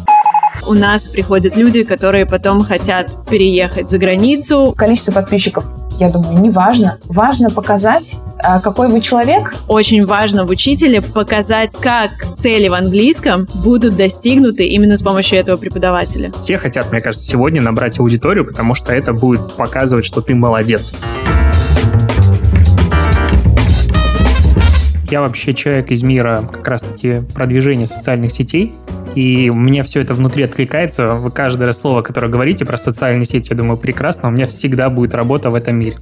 У 0.65 0.73
нас 0.73 1.09
приходят 1.09 1.57
люди, 1.57 1.83
которые 1.83 2.25
потом 2.25 2.63
хотят 2.63 3.27
переехать 3.29 3.89
за 3.89 3.97
границу. 3.97 4.73
Количество 4.77 5.11
подписчиков 5.11 5.65
я 5.99 6.09
думаю, 6.09 6.39
не 6.39 6.49
важно. 6.49 6.97
Важно 7.05 7.49
показать, 7.49 8.19
какой 8.63 8.87
вы 8.87 9.01
человек. 9.01 9.55
Очень 9.67 10.05
важно 10.05 10.45
в 10.45 10.49
учителе 10.49 11.01
показать, 11.01 11.75
как 11.75 12.11
цели 12.35 12.67
в 12.67 12.73
английском 12.73 13.47
будут 13.63 13.95
достигнуты 13.95 14.65
именно 14.65 14.97
с 14.97 15.01
помощью 15.01 15.39
этого 15.39 15.57
преподавателя. 15.57 16.31
Все 16.41 16.57
хотят, 16.57 16.91
мне 16.91 17.01
кажется, 17.01 17.25
сегодня 17.25 17.61
набрать 17.61 17.99
аудиторию, 17.99 18.45
потому 18.45 18.75
что 18.75 18.93
это 18.93 19.13
будет 19.13 19.53
показывать, 19.53 20.05
что 20.05 20.21
ты 20.21 20.35
молодец. 20.35 20.93
Я 25.11 25.21
вообще 25.21 25.55
человек 25.55 25.89
из 25.89 26.03
мира 26.03 26.47
как 26.51 26.67
раз-таки 26.67 27.23
продвижения 27.33 27.87
социальных 27.87 28.31
сетей 28.31 28.73
и 29.19 29.51
мне 29.51 29.83
все 29.83 29.99
это 29.99 30.13
внутри 30.13 30.45
откликается. 30.45 31.15
Вы 31.15 31.29
каждое 31.29 31.73
слово, 31.73 32.03
которое 32.03 32.29
говорите 32.29 32.63
про 32.63 32.77
социальные 32.77 33.25
сети, 33.25 33.49
я 33.49 33.57
думаю, 33.57 33.75
прекрасно, 33.75 34.29
у 34.29 34.31
меня 34.31 34.47
всегда 34.47 34.89
будет 34.89 35.13
работа 35.13 35.49
в 35.49 35.55
этом 35.55 35.75
мире. 35.75 35.97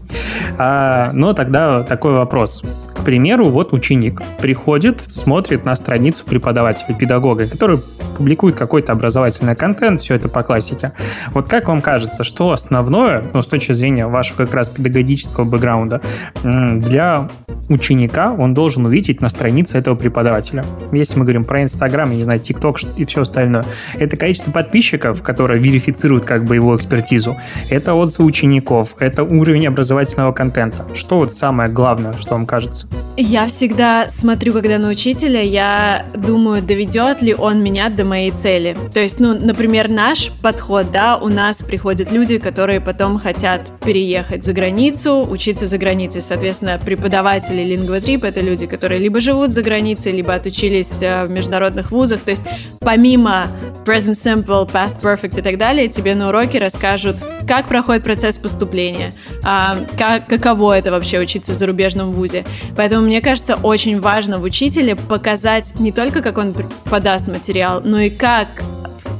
А, 0.60 1.10
но 1.14 1.34
тогда 1.34 1.82
такой 1.82 2.14
вопрос. 2.14 2.62
К 2.94 3.04
примеру, 3.04 3.50
вот 3.50 3.74
ученик 3.74 4.22
приходит, 4.40 5.02
смотрит 5.10 5.66
на 5.66 5.76
страницу 5.76 6.26
преподавателя, 6.26 6.94
педагога, 6.94 7.48
который 7.48 7.80
публикует 8.18 8.56
какой-то 8.56 8.92
образовательный 8.92 9.56
контент, 9.56 10.02
все 10.02 10.14
это 10.14 10.30
по 10.30 10.44
классике. 10.44 10.92
Вот 11.32 11.48
как 11.48 11.68
вам 11.68 11.82
кажется, 11.82 12.24
что 12.24 12.52
основное, 12.52 13.24
ну, 13.34 13.42
с 13.42 13.48
точки 13.48 13.72
зрения 13.72 14.06
вашего 14.08 14.38
как 14.38 14.54
раз 14.54 14.70
педагогического 14.70 15.46
бэкграунда, 15.46 16.02
для 16.44 17.30
ученика 17.70 18.34
он 18.34 18.54
должен 18.54 18.86
увидеть 18.86 19.22
на 19.22 19.30
странице 19.30 19.78
этого 19.78 19.96
преподавателя? 19.96 20.66
Если 20.92 21.18
мы 21.18 21.26
говорим 21.26 21.46
про 21.46 21.64
Инстаграм, 21.64 22.10
я 22.12 22.18
не 22.18 22.24
знаю, 22.24 22.40
ТикТок 22.40 22.80
и 22.98 23.06
все 23.08 23.22
остальное, 23.22 23.66
это 23.98 24.18
количество 24.18 24.52
подписчиков, 24.52 25.22
которые 25.24 25.60
верифицируют 25.60 26.26
как 26.26 26.46
бы 26.46 26.56
его 26.56 26.76
экспертизу, 26.76 27.38
это 27.70 27.94
отзывы 27.94 28.26
учеников, 28.26 28.96
это 29.00 29.24
уровень 29.24 29.68
образовательного 29.68 30.32
контента. 30.32 30.86
Что 30.94 31.20
вот 31.20 31.34
самое 31.34 31.70
главное, 31.70 32.14
что 32.14 32.36
вам 32.36 32.46
кажется? 32.46 32.88
Я 33.16 33.48
всегда 33.48 34.10
смотрю, 34.10 34.54
когда 34.54 34.78
на 34.78 34.90
учителя, 34.90 35.42
я 35.42 36.06
думаю, 36.16 36.62
доведет 36.62 37.22
ли 37.22 37.34
он 37.34 37.64
меня 37.64 37.90
до 37.90 38.06
моей 38.06 38.32
цели. 38.32 38.78
То 38.94 39.00
есть, 39.00 39.20
ну, 39.20 39.38
например, 39.38 39.90
наш 39.90 40.32
подход, 40.42 40.92
да, 40.92 41.18
у 41.18 41.30
нас 41.30 41.64
приходят 41.64 42.12
люди, 42.12 42.38
которые 42.38 42.80
потом 42.80 43.18
хотят 43.20 43.72
переехать 43.84 44.44
за 44.44 44.54
границу, 44.54 45.26
учиться 45.28 45.66
за 45.66 45.78
границей. 45.78 46.22
Соответственно, 46.22 46.80
преподаватели 46.84 47.64
лингвотрип— 47.64 48.24
это 48.24 48.42
люди, 48.42 48.68
которые 48.68 49.00
либо 49.00 49.20
живут 49.20 49.52
за 49.52 49.64
границей, 49.64 50.12
либо 50.12 50.34
отучились 50.36 51.02
э, 51.02 51.24
в 51.24 51.32
международных 51.32 51.92
вузах. 51.92 52.22
То 52.22 52.32
есть, 52.32 52.44
помимо 52.88 53.48
present 53.86 54.16
simple, 54.16 54.66
past 54.72 55.02
perfect 55.02 55.38
и 55.38 55.42
так 55.42 55.58
далее, 55.58 55.90
тебе 55.90 56.16
на 56.16 56.30
уроке 56.30 56.58
расскажут, 56.58 57.18
как 57.46 57.68
проходит 57.68 58.02
процесс 58.06 58.38
поступления, 58.38 59.12
а, 59.44 59.78
как, 59.98 60.26
каково 60.28 60.78
это 60.78 60.92
вообще 60.92 61.20
учиться 61.20 61.52
в 61.52 61.58
зарубежном 61.58 62.14
вузе. 62.14 62.46
Поэтому, 62.78 63.06
мне 63.06 63.20
кажется, 63.20 63.58
очень 63.58 64.00
важно 64.00 64.40
в 64.40 64.44
учителе 64.44 64.96
показать 64.96 65.78
не 65.82 65.92
только, 65.92 66.22
как 66.22 66.38
он 66.38 66.56
подаст 66.86 67.28
материал, 67.28 67.82
но 67.84 68.00
и 68.00 68.10
как 68.10 68.48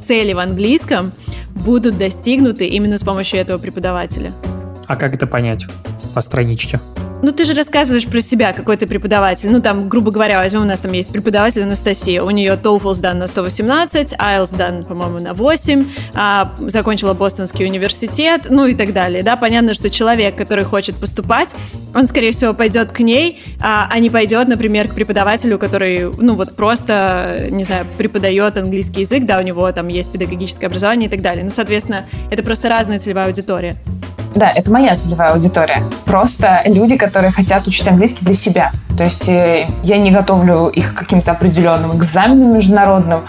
цели 0.02 0.32
в 0.32 0.40
английском 0.40 1.12
будут 1.50 1.98
достигнуты 1.98 2.68
именно 2.68 2.98
с 2.98 3.04
помощью 3.04 3.38
этого 3.42 3.58
преподавателя. 3.58 4.32
А 4.86 4.96
как 4.96 5.14
это 5.14 5.28
понять 5.28 5.66
по 6.16 6.22
страничке? 6.22 6.80
Ну, 7.24 7.32
ты 7.32 7.46
же 7.46 7.56
рассказываешь 7.56 8.06
про 8.06 8.22
себя, 8.22 8.54
какой 8.54 8.78
ты 8.78 8.86
преподаватель. 8.86 9.50
Ну, 9.50 9.60
там, 9.60 9.90
грубо 9.90 10.12
говоря, 10.12 10.38
возьмем, 10.38 10.62
у 10.62 10.66
нас 10.66 10.82
там 10.82 10.92
есть 10.92 11.12
преподаватель 11.12 11.64
Анастасия. 11.64 12.22
У 12.22 12.30
нее 12.30 12.60
TOEFL 12.62 12.94
сдан 12.94 13.18
на 13.18 13.28
118, 13.28 14.14
IELTS 14.14 14.48
сдан, 14.48 14.86
по-моему, 14.86 15.20
на 15.20 15.34
8, 15.34 15.86
а, 16.14 16.56
закончила 16.60 17.16
Бостонский 17.16 17.66
университет, 17.66 18.48
ну 18.50 18.68
и 18.68 18.76
так 18.76 18.94
далее. 18.94 19.24
Да, 19.24 19.36
понятно, 19.36 19.74
что 19.74 19.90
человек, 19.90 20.36
который 20.36 20.64
хочет 20.64 20.96
поступать, 20.98 21.56
он, 21.96 22.06
скорее 22.06 22.32
всего, 22.32 22.54
пойдет 22.54 22.92
к 22.92 23.00
ней, 23.00 23.42
а, 23.60 23.88
а 23.90 23.98
не 23.98 24.12
пойдет, 24.12 24.48
например, 24.48 24.88
к 24.88 24.94
преподавателю, 24.94 25.58
который, 25.58 26.12
ну, 26.18 26.36
вот 26.36 26.56
просто, 26.56 27.48
не 27.50 27.64
знаю, 27.64 27.88
преподает 27.98 28.58
английский 28.58 29.02
язык, 29.02 29.26
да, 29.26 29.40
у 29.40 29.42
него 29.42 29.72
там 29.72 29.88
есть 29.88 30.12
педагогическое 30.12 30.68
образование 30.68 31.08
и 31.08 31.12
так 31.12 31.24
далее. 31.24 31.44
Ну, 31.44 31.50
соответственно, 31.50 32.06
это 32.30 32.44
просто 32.44 32.70
разная 32.70 33.00
целевая 33.00 33.26
аудитория. 33.26 33.76
Да, 34.38 34.52
это 34.52 34.72
моя 34.72 34.96
целевая 34.96 35.32
аудитория. 35.32 35.82
Просто 36.06 36.62
люди, 36.66 36.96
которые 36.96 37.32
хотят 37.32 37.66
учить 37.66 37.88
английский 37.88 38.24
для 38.24 38.36
себя. 38.36 38.72
То 38.98 39.04
есть 39.04 39.30
э, 39.30 39.70
я 39.84 39.98
не 39.98 40.12
готовлю 40.12 40.68
их 40.68 40.94
к 40.94 40.98
каким-то 40.98 41.32
определенным 41.32 41.96
экзаменам 41.96 42.56
международным. 42.56 43.20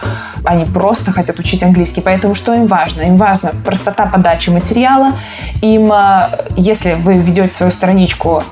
Они 0.44 0.64
просто 0.64 1.12
хотят 1.12 1.38
учить 1.38 1.62
английский. 1.62 2.00
Поэтому 2.00 2.34
что 2.34 2.54
им 2.54 2.66
важно? 2.66 3.02
Им 3.02 3.16
важна 3.16 3.52
простота 3.64 4.06
подачи 4.06 4.50
материала. 4.50 5.12
Им, 5.60 5.92
э, 5.92 6.30
если 6.56 6.94
вы 6.94 7.14
ведете 7.14 7.52
свою 7.52 7.70
страничку 7.72 8.42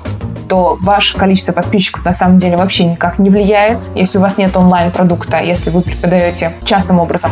то 0.47 0.77
ваше 0.81 1.17
количество 1.17 1.51
подписчиков 1.51 2.05
на 2.05 2.13
самом 2.13 2.39
деле 2.39 2.57
вообще 2.57 2.85
никак 2.85 3.19
не 3.19 3.29
влияет, 3.29 3.79
если 3.95 4.17
у 4.17 4.21
вас 4.21 4.37
нет 4.37 4.55
онлайн-продукта, 4.55 5.39
если 5.39 5.69
вы 5.69 5.81
преподаете 5.81 6.53
частным 6.63 6.99
образом. 6.99 7.31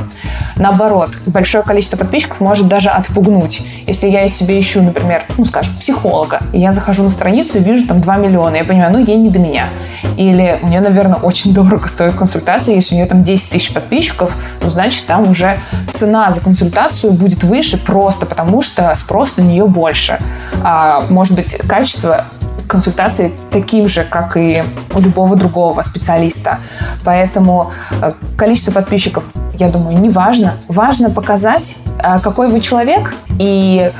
Наоборот, 0.57 1.11
большое 1.25 1.63
количество 1.63 1.97
подписчиков 1.97 2.39
может 2.39 2.67
даже 2.67 2.89
отпугнуть. 2.89 3.65
Если 3.87 4.07
я 4.07 4.27
себе 4.27 4.59
ищу, 4.59 4.81
например, 4.81 5.23
ну, 5.37 5.45
скажем, 5.45 5.73
психолога, 5.75 6.41
и 6.51 6.59
я 6.59 6.71
захожу 6.71 7.03
на 7.03 7.09
страницу 7.09 7.57
и 7.57 7.61
вижу 7.61 7.87
там 7.87 8.01
2 8.01 8.17
миллиона, 8.17 8.57
я 8.57 8.63
понимаю, 8.63 8.91
ну, 8.91 8.99
ей 8.99 9.17
не 9.17 9.29
до 9.29 9.39
меня. 9.39 9.69
Или 10.17 10.59
у 10.61 10.67
нее, 10.67 10.81
наверное, 10.81 11.17
очень 11.17 11.53
дорого 11.53 11.87
стоит 11.87 12.15
консультация, 12.15 12.75
если 12.75 12.95
у 12.95 12.97
нее 12.97 13.07
там 13.07 13.23
10 13.23 13.51
тысяч 13.53 13.73
подписчиков, 13.73 14.33
ну, 14.61 14.69
значит, 14.69 15.05
там 15.05 15.29
уже 15.29 15.59
цена 15.93 16.31
за 16.31 16.41
консультацию 16.41 17.13
будет 17.13 17.43
выше 17.43 17.77
просто 17.77 18.25
потому, 18.25 18.61
что 18.61 18.93
спрос 18.95 19.37
на 19.37 19.41
нее 19.41 19.67
больше. 19.67 20.19
А, 20.63 21.05
может 21.09 21.35
быть, 21.35 21.57
качество 21.67 22.25
консультации 22.67 23.31
таким 23.51 23.87
же, 23.87 24.03
как 24.03 24.37
и 24.37 24.63
у 24.93 24.99
любого 24.99 25.35
другого 25.35 25.81
специалиста. 25.81 26.59
Поэтому 27.03 27.71
э, 28.01 28.11
количество 28.37 28.71
подписчиков, 28.71 29.23
я 29.53 29.69
думаю, 29.69 29.97
не 29.99 30.09
важно. 30.09 30.55
Важно 30.67 31.09
показать, 31.09 31.77
э, 31.99 32.19
какой 32.19 32.49
вы 32.49 32.59
человек 32.59 33.13
и 33.39 33.91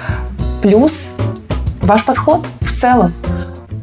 плюс 0.62 1.12
ваш 1.82 2.04
подход 2.04 2.46
в 2.62 2.76
целом. 2.76 3.14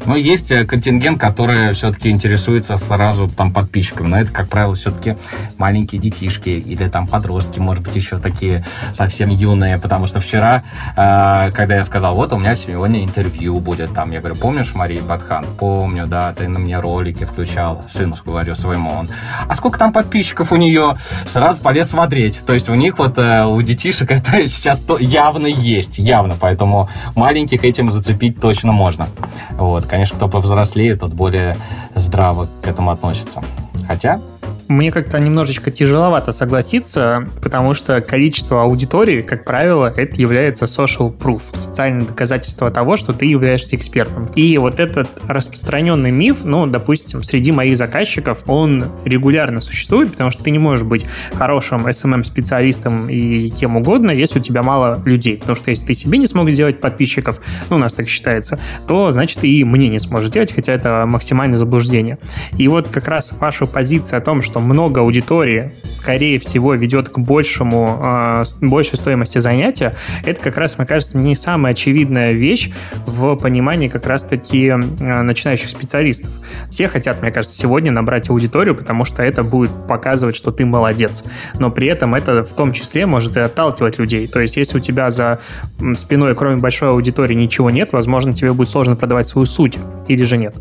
Но 0.07 0.17
есть 0.17 0.51
э, 0.51 0.65
контингент, 0.65 1.21
который 1.21 1.73
все-таки 1.73 2.11
интересуется 2.11 2.77
сразу 2.77 3.29
там 3.29 3.53
подписчиками. 3.53 4.09
Но 4.09 4.21
это, 4.21 4.33
как 4.33 4.49
правило, 4.49 4.75
все-таки 4.75 5.17
маленькие 5.59 6.01
детишки 6.01 6.49
или 6.49 6.89
там 6.89 7.07
подростки, 7.07 7.61
может 7.61 7.85
быть, 7.85 7.95
еще 7.95 8.19
такие 8.19 8.65
совсем 8.93 9.29
юные. 9.29 9.79
Потому 9.79 10.07
что 10.07 10.21
вчера, 10.21 10.63
э, 10.97 11.51
когда 11.53 11.77
я 11.77 11.85
сказал, 11.85 12.15
вот 12.15 12.33
у 12.33 12.39
меня 12.39 12.55
сегодня 12.55 13.05
интервью 13.05 13.61
будет 13.61 13.95
там, 13.95 14.11
я 14.11 14.21
говорю, 14.21 14.37
помнишь 14.37 14.75
Мария 14.75 15.03
Батхан? 15.03 15.47
Помню, 15.59 16.07
да, 16.07 16.33
ты 16.33 16.49
на 16.49 16.59
мне 16.59 16.79
ролики 16.79 17.25
включал. 17.25 17.85
Сыну 17.89 18.13
говорю 18.25 18.55
своему 18.55 18.91
он. 18.91 19.09
А 19.49 19.55
сколько 19.55 19.79
там 19.79 19.93
подписчиков 19.93 20.53
у 20.53 20.57
нее? 20.57 20.97
Сразу 21.27 21.61
полез 21.61 21.91
смотреть. 21.91 22.43
То 22.45 22.53
есть 22.53 22.69
у 22.69 22.75
них 22.75 22.99
вот, 22.99 23.19
э, 23.19 23.45
у 23.45 23.61
детишек 23.63 24.11
это 24.11 24.47
сейчас 24.49 24.83
явно 25.01 25.47
есть, 25.47 25.99
явно. 25.99 26.37
Поэтому 26.39 26.89
маленьких 27.15 27.65
этим 27.65 27.91
зацепить 27.91 28.41
точно 28.41 28.73
можно. 28.73 29.09
Вот. 29.53 29.87
Конечно, 29.93 30.17
кто 30.17 30.27
повзрослее, 30.27 30.97
тот 30.97 31.13
более 31.13 31.59
здраво 31.95 32.49
к 32.63 32.67
этому 32.67 32.93
относится. 32.93 33.43
Хотя 33.87 34.23
мне 34.69 34.91
как-то 34.91 35.19
немножечко 35.19 35.71
тяжеловато 35.71 36.33
согласиться, 36.33 37.29
потому 37.43 37.75
что 37.75 38.01
количество 38.01 38.63
аудитории, 38.63 39.23
как 39.23 39.45
правило, 39.45 39.93
это 39.95 40.21
является 40.21 40.65
social 40.65 41.15
proof, 41.17 41.43
социальное 41.55 42.07
доказательство 42.07 42.71
того, 42.71 42.97
что 42.97 43.13
ты 43.13 43.27
являешься 43.27 43.77
экспертом. 43.77 44.31
И 44.35 44.57
вот 44.59 44.81
этот 44.81 45.09
распространенный 45.27 46.11
миф, 46.11 46.39
ну, 46.45 46.67
допустим, 46.67 47.23
среди 47.23 47.53
моих 47.53 47.77
заказчиков, 47.77 48.43
он 48.47 48.87
регулярно 49.05 49.61
существует, 49.61 50.13
потому 50.13 50.31
что 50.31 50.43
ты 50.43 50.51
не 50.51 50.59
можешь 50.59 50.87
быть 50.87 51.07
хорошим 51.35 51.87
SMM-специалистом 51.87 53.09
и 53.09 53.51
кем 53.51 53.77
угодно, 53.77 54.11
если 54.11 54.39
у 54.39 54.43
тебя 54.43 54.63
мало 54.63 55.03
людей. 55.05 55.37
Потому 55.37 55.57
что 55.57 55.71
если 55.71 55.87
ты 55.87 55.95
себе 55.95 56.19
не 56.19 56.27
смог 56.27 56.49
сделать 56.51 56.81
подписчиков, 56.81 57.41
ну, 57.69 57.77
у 57.77 57.79
нас 57.79 57.93
так 57.93 58.09
считается, 58.09 58.59
то, 58.87 59.11
значит, 59.11 59.45
и 59.45 59.65
мне 59.65 59.89
не 59.89 60.01
сможешь 60.01 60.31
сделать, 60.31 60.53
хотя 60.53 60.73
это 60.73 61.05
максимальное 61.07 61.59
заблуждение. 61.59 62.19
И 62.57 62.69
вот 62.69 62.89
как 62.89 63.09
раз 63.09 63.33
ваша 63.39 63.67
позиция 63.67 64.19
о 64.19 64.21
том, 64.23 64.32
что 64.41 64.61
много 64.61 65.03
аудитории, 65.03 65.73
скорее 65.85 66.39
всего, 66.39 66.75
ведет 66.75 67.11
к 67.11 67.19
большему, 67.19 67.99
э, 68.03 68.45
большей 68.63 68.97
стоимости 68.97 69.39
занятия, 69.39 69.95
это 70.25 70.41
как 70.41 70.57
раз, 70.57 70.79
мне 70.79 70.87
кажется, 70.87 71.19
не 71.19 71.35
самая 71.35 71.73
очевидная 71.73 72.33
вещь 72.33 72.71
в 73.07 73.37
понимании 73.37 73.89
как 73.89 74.07
раз-таки 74.07 74.69
э, 74.69 74.77
начинающих 74.77 75.69
специалистов. 75.69 76.31
Все 76.71 76.89
хотят, 76.89 77.21
мне 77.21 77.31
кажется, 77.31 77.59
сегодня 77.59 77.93
набрать 77.93 78.31
аудиторию, 78.31 78.75
потому 78.75 79.05
что 79.05 79.23
это 79.23 79.43
будет 79.43 79.71
показывать, 79.87 80.37
что 80.37 80.51
ты 80.53 80.65
молодец. 80.65 81.23
Но 81.59 81.71
при 81.71 81.89
этом 81.89 82.15
это 82.15 82.45
в 82.45 82.55
том 82.55 82.73
числе 82.73 83.05
может 83.05 83.37
и 83.37 83.41
отталкивать 83.41 83.99
людей. 83.99 84.27
То 84.29 84.41
есть, 84.41 84.57
если 84.57 84.79
у 84.79 84.81
тебя 84.81 85.11
за 85.11 85.41
спиной, 85.99 86.35
кроме 86.35 86.57
большой 86.57 86.91
аудитории, 86.91 87.35
ничего 87.35 87.71
нет, 87.71 87.93
возможно, 87.93 88.35
тебе 88.35 88.53
будет 88.53 88.69
сложно 88.71 88.97
продавать 88.97 89.27
свою 89.27 89.47
суть. 89.47 89.77
Или 90.09 90.25
же 90.25 90.39
нет 90.39 90.55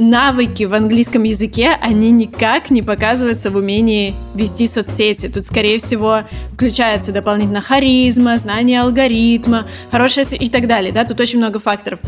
навыки 0.00 0.64
в 0.64 0.74
английском 0.74 1.22
языке, 1.24 1.76
они 1.80 2.10
никак 2.10 2.70
не 2.70 2.82
показываются 2.82 3.50
в 3.50 3.56
умении 3.56 4.14
вести 4.34 4.66
соцсети. 4.66 5.28
Тут, 5.28 5.46
скорее 5.46 5.78
всего, 5.78 6.20
включается 6.54 7.12
дополнительно 7.12 7.60
харизма, 7.60 8.36
знание 8.36 8.82
алгоритма, 8.82 9.66
хорошая 9.90 10.24
и 10.24 10.48
так 10.48 10.66
далее. 10.66 10.92
Да? 10.92 11.04
Тут 11.04 11.20
очень 11.20 11.38
много 11.38 11.58
факторов. 11.58 12.00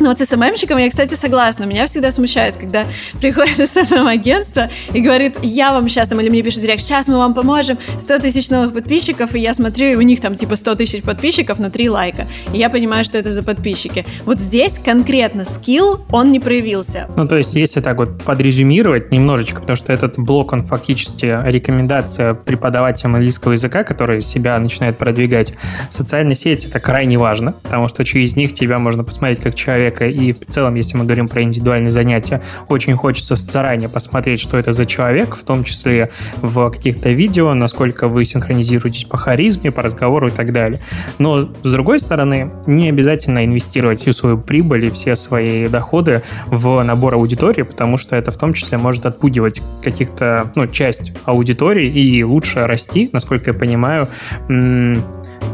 Ну 0.00 0.08
вот 0.08 0.18
с 0.18 0.24
СММщиком 0.24 0.78
я, 0.78 0.90
кстати, 0.90 1.14
согласна. 1.14 1.64
Меня 1.64 1.86
всегда 1.86 2.10
смущает, 2.10 2.56
когда 2.56 2.86
приходит 3.20 3.70
СММ-агентство 3.70 4.68
и 4.92 5.00
говорит, 5.00 5.36
я 5.42 5.72
вам 5.72 5.88
сейчас, 5.88 6.10
или 6.10 6.28
мне 6.28 6.42
пишет 6.42 6.62
директ, 6.62 6.80
сейчас 6.80 7.06
мы 7.06 7.16
вам 7.16 7.34
поможем, 7.34 7.78
100 8.00 8.18
тысяч 8.18 8.50
новых 8.50 8.72
подписчиков, 8.74 9.34
и 9.34 9.40
я 9.40 9.54
смотрю, 9.54 9.86
и 9.86 9.94
у 9.94 10.00
них 10.00 10.20
там 10.20 10.34
типа 10.34 10.56
100 10.56 10.74
тысяч 10.74 11.02
подписчиков 11.02 11.58
на 11.58 11.70
3 11.70 11.88
лайка. 11.88 12.26
И 12.52 12.58
я 12.58 12.70
понимаю, 12.70 13.04
что 13.04 13.18
это 13.18 13.30
за 13.30 13.42
подписчики. 13.42 14.04
Вот 14.24 14.40
здесь 14.40 14.78
конкретно 14.78 15.44
скилл, 15.44 16.04
он 16.10 16.32
не 16.32 16.40
проявился. 16.40 17.08
Ну, 17.16 17.26
то 17.26 17.36
есть, 17.36 17.54
если 17.54 17.80
так 17.80 17.98
вот 17.98 18.22
подрезюмировать 18.22 19.12
немножечко, 19.12 19.60
потому 19.60 19.76
что 19.76 19.92
этот 19.92 20.18
блок, 20.18 20.52
он 20.52 20.64
фактически 20.64 21.38
рекомендация 21.44 22.34
преподавателям 22.34 23.14
английского 23.14 23.52
языка, 23.52 23.84
который 23.84 24.22
себя 24.22 24.58
начинает 24.58 24.98
продвигать. 24.98 25.54
Социальные 25.90 26.36
сети— 26.36 26.66
это 26.68 26.80
крайне 26.80 27.16
важно, 27.16 27.52
потому 27.52 27.88
что 27.88 28.04
через 28.04 28.36
них 28.36 28.54
тебя 28.54 28.78
можно 28.78 29.04
посмотреть 29.04 29.40
как 29.40 29.54
человек 29.54 29.73
человека, 29.74 30.06
и 30.06 30.32
в 30.32 30.46
целом, 30.46 30.76
если 30.76 30.96
мы 30.96 31.04
говорим 31.04 31.28
про 31.28 31.42
индивидуальные 31.42 31.90
занятия, 31.90 32.40
очень 32.68 32.94
хочется 32.94 33.34
заранее 33.34 33.88
посмотреть, 33.88 34.40
что 34.40 34.56
это 34.56 34.72
за 34.72 34.86
человек, 34.86 35.36
в 35.36 35.42
том 35.42 35.64
числе 35.64 36.10
в 36.36 36.70
каких-то 36.70 37.10
видео, 37.10 37.54
насколько 37.54 38.08
вы 38.08 38.24
синхронизируетесь 38.24 39.04
по 39.04 39.16
харизме, 39.16 39.72
по 39.72 39.82
разговору 39.82 40.28
и 40.28 40.30
так 40.30 40.52
далее. 40.52 40.80
Но, 41.18 41.40
с 41.62 41.70
другой 41.70 41.98
стороны, 41.98 42.50
не 42.66 42.88
обязательно 42.88 43.44
инвестировать 43.44 44.00
всю 44.00 44.12
свою 44.12 44.38
прибыль 44.38 44.86
и 44.86 44.90
все 44.90 45.16
свои 45.16 45.68
доходы 45.68 46.22
в 46.46 46.82
набор 46.82 47.14
аудитории, 47.14 47.62
потому 47.62 47.98
что 47.98 48.16
это 48.16 48.30
в 48.30 48.36
том 48.36 48.52
числе 48.54 48.78
может 48.78 49.06
отпугивать 49.06 49.60
каких-то, 49.82 50.52
ну, 50.54 50.66
часть 50.68 51.12
аудитории 51.24 51.88
и 51.88 52.22
лучше 52.22 52.62
расти, 52.62 53.10
насколько 53.12 53.50
я 53.50 53.58
понимаю, 53.58 54.08
ну, 54.48 55.00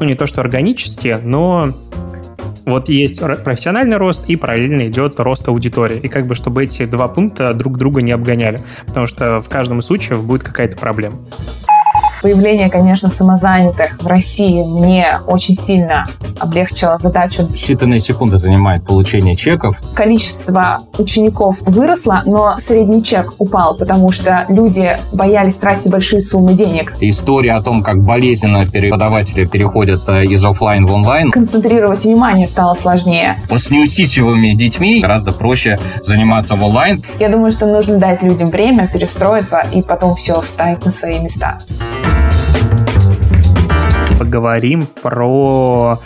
не 0.00 0.14
то 0.14 0.26
что 0.26 0.40
органически, 0.40 1.18
но 1.22 1.72
вот 2.66 2.88
есть 2.88 3.20
профессиональный 3.20 3.96
рост 3.96 4.28
и 4.28 4.36
параллельно 4.36 4.88
идет 4.88 5.18
рост 5.18 5.48
аудитории. 5.48 5.98
И 5.98 6.08
как 6.08 6.26
бы 6.26 6.34
чтобы 6.34 6.64
эти 6.64 6.86
два 6.86 7.08
пункта 7.08 7.54
друг 7.54 7.78
друга 7.78 8.02
не 8.02 8.12
обгоняли. 8.12 8.60
Потому 8.86 9.06
что 9.06 9.40
в 9.40 9.48
каждом 9.48 9.80
из 9.80 9.86
случаев 9.86 10.24
будет 10.24 10.42
какая-то 10.42 10.76
проблема. 10.76 11.18
Появление, 12.22 12.68
конечно, 12.68 13.08
самозанятых 13.08 14.02
в 14.02 14.06
России 14.06 14.62
мне 14.62 15.18
очень 15.26 15.54
сильно 15.54 16.04
облегчило 16.38 16.98
задачу. 16.98 17.48
Считанные 17.54 17.98
секунды 17.98 18.36
занимает 18.36 18.84
получение 18.84 19.36
чеков. 19.36 19.80
Количество 19.94 20.80
учеников 20.98 21.62
выросло, 21.62 22.22
но 22.26 22.56
средний 22.58 23.02
чек 23.02 23.32
упал, 23.38 23.76
потому 23.76 24.12
что 24.12 24.44
люди 24.48 24.90
боялись 25.12 25.56
тратить 25.56 25.90
большие 25.90 26.20
суммы 26.20 26.54
денег. 26.54 26.94
История 27.00 27.52
о 27.52 27.62
том, 27.62 27.82
как 27.82 28.02
болезненно 28.02 28.66
преподаватели 28.66 29.46
переходят 29.46 30.02
э, 30.08 30.26
из 30.26 30.44
офлайн 30.44 30.86
в 30.86 30.92
онлайн. 30.92 31.30
Концентрировать 31.30 32.04
внимание 32.04 32.46
стало 32.46 32.74
сложнее. 32.74 33.42
С 33.50 33.70
неусидчивыми 33.70 34.52
детьми 34.52 35.00
гораздо 35.00 35.32
проще 35.32 35.78
заниматься 36.04 36.54
в 36.54 36.62
онлайн. 36.62 37.02
Я 37.18 37.30
думаю, 37.30 37.50
что 37.50 37.66
нужно 37.66 37.98
дать 37.98 38.22
людям 38.22 38.50
время 38.50 38.88
перестроиться 38.88 39.64
и 39.72 39.82
потом 39.82 40.16
все 40.16 40.40
вставить 40.42 40.84
на 40.84 40.90
свои 40.90 41.18
места 41.18 41.58
поговорим 44.20 44.86
про 45.02 45.98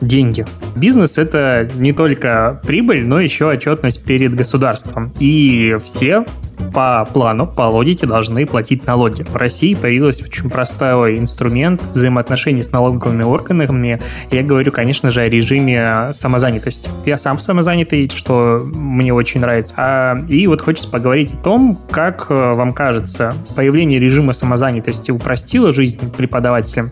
деньги. 0.00 0.46
Бизнес— 0.76 1.18
это 1.18 1.68
не 1.74 1.92
только 1.92 2.60
прибыль, 2.64 3.04
но 3.04 3.20
еще 3.20 3.48
отчетность 3.50 4.04
перед 4.04 4.36
государством. 4.36 5.12
И 5.18 5.76
все 5.84 6.24
по 6.72 7.08
плану, 7.12 7.46
по 7.46 7.62
логике 7.62 8.06
должны 8.06 8.46
платить 8.46 8.86
налоги. 8.86 9.22
В 9.22 9.36
России 9.36 9.74
появился 9.74 10.24
очень 10.24 10.50
простой 10.50 11.18
инструмент 11.18 11.82
взаимоотношений 11.82 12.62
с 12.62 12.72
налоговыми 12.72 13.22
органами. 13.22 14.00
Я 14.30 14.42
говорю, 14.42 14.72
конечно 14.72 15.10
же, 15.10 15.22
о 15.22 15.28
режиме 15.28 16.12
самозанятости. 16.12 16.90
Я 17.04 17.18
сам 17.18 17.38
самозанятый, 17.38 18.10
что 18.14 18.64
мне 18.74 19.12
очень 19.12 19.40
нравится. 19.40 19.74
А, 19.76 20.24
и 20.28 20.46
вот 20.46 20.60
хочется 20.60 20.90
поговорить 20.90 21.34
о 21.34 21.36
том, 21.38 21.78
как 21.90 22.26
э, 22.28 22.52
вам 22.54 22.72
кажется, 22.72 23.34
появление 23.54 23.98
режима 23.98 24.32
самозанятости 24.32 25.10
упростило 25.10 25.72
жизнь 25.72 26.12
преподавателям 26.16 26.90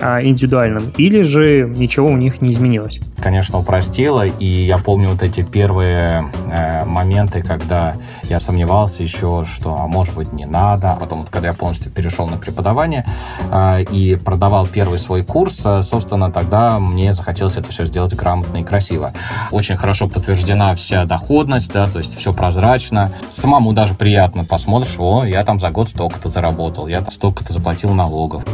а, 0.00 0.22
индивидуальным, 0.22 0.92
или 0.96 1.22
же 1.22 1.72
ничего 1.76 2.08
у 2.08 2.16
них 2.16 2.42
не 2.42 2.50
изменилось? 2.50 3.00
Конечно, 3.24 3.58
упростило. 3.58 4.26
И 4.26 4.44
я 4.44 4.76
помню 4.76 5.08
вот 5.08 5.22
эти 5.22 5.42
первые 5.42 6.30
э, 6.50 6.84
моменты, 6.84 7.42
когда 7.42 7.96
я 8.24 8.38
сомневался 8.38 9.02
еще, 9.02 9.44
что, 9.46 9.78
а 9.80 9.86
может 9.86 10.14
быть, 10.14 10.34
не 10.34 10.44
надо. 10.44 10.92
А 10.92 10.96
потом, 10.96 11.20
вот, 11.20 11.30
когда 11.30 11.48
я 11.48 11.54
полностью 11.54 11.90
перешел 11.90 12.26
на 12.26 12.36
преподавание 12.36 13.06
э, 13.50 13.84
и 13.84 14.16
продавал 14.16 14.66
первый 14.66 14.98
свой 14.98 15.24
курс, 15.24 15.62
э, 15.64 15.82
собственно, 15.82 16.30
тогда 16.30 16.78
мне 16.78 17.14
захотелось 17.14 17.56
это 17.56 17.70
все 17.70 17.84
сделать 17.84 18.14
грамотно 18.14 18.58
и 18.58 18.62
красиво. 18.62 19.12
Очень 19.50 19.76
хорошо 19.76 20.06
подтверждена 20.06 20.74
вся 20.74 21.06
доходность, 21.06 21.72
да, 21.72 21.88
то 21.88 22.00
есть 22.00 22.18
все 22.18 22.34
прозрачно. 22.34 23.10
Самому 23.30 23.72
даже 23.72 23.94
приятно 23.94 24.44
посмотришь, 24.44 24.96
о, 24.98 25.24
я 25.24 25.44
там 25.44 25.58
за 25.58 25.70
год 25.70 25.88
столько-то 25.88 26.28
заработал, 26.28 26.88
я 26.88 27.02
столько-то 27.10 27.54
заплатил 27.54 27.94
налогов. 27.94 28.44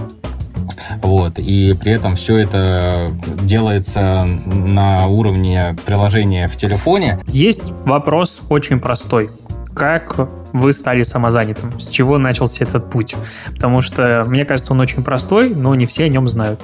Вот. 1.03 1.39
И 1.39 1.75
при 1.81 1.93
этом 1.93 2.17
все 2.17 2.39
это 2.39 3.13
делается 3.43 4.25
на 4.47 5.07
уровне 5.07 5.77
приложения 5.85 6.49
в 6.49 6.57
телефоне. 6.57 7.19
Есть 7.27 7.63
вопрос 7.85 8.41
очень 8.49 8.81
простой. 8.81 9.31
Как 9.75 10.29
вы 10.53 10.73
стали 10.73 11.03
самозанятым? 11.03 11.79
С 11.79 11.89
чего 11.89 12.19
начался 12.19 12.65
этот 12.65 12.91
путь? 12.91 13.15
Потому 13.55 13.81
что, 13.81 14.25
мне 14.27 14.45
кажется, 14.45 14.73
он 14.73 14.81
очень 14.81 15.03
простой, 15.03 15.55
но 15.55 15.75
не 15.75 15.87
все 15.87 16.05
о 16.05 16.09
нем 16.09 16.29
знают. 16.29 16.61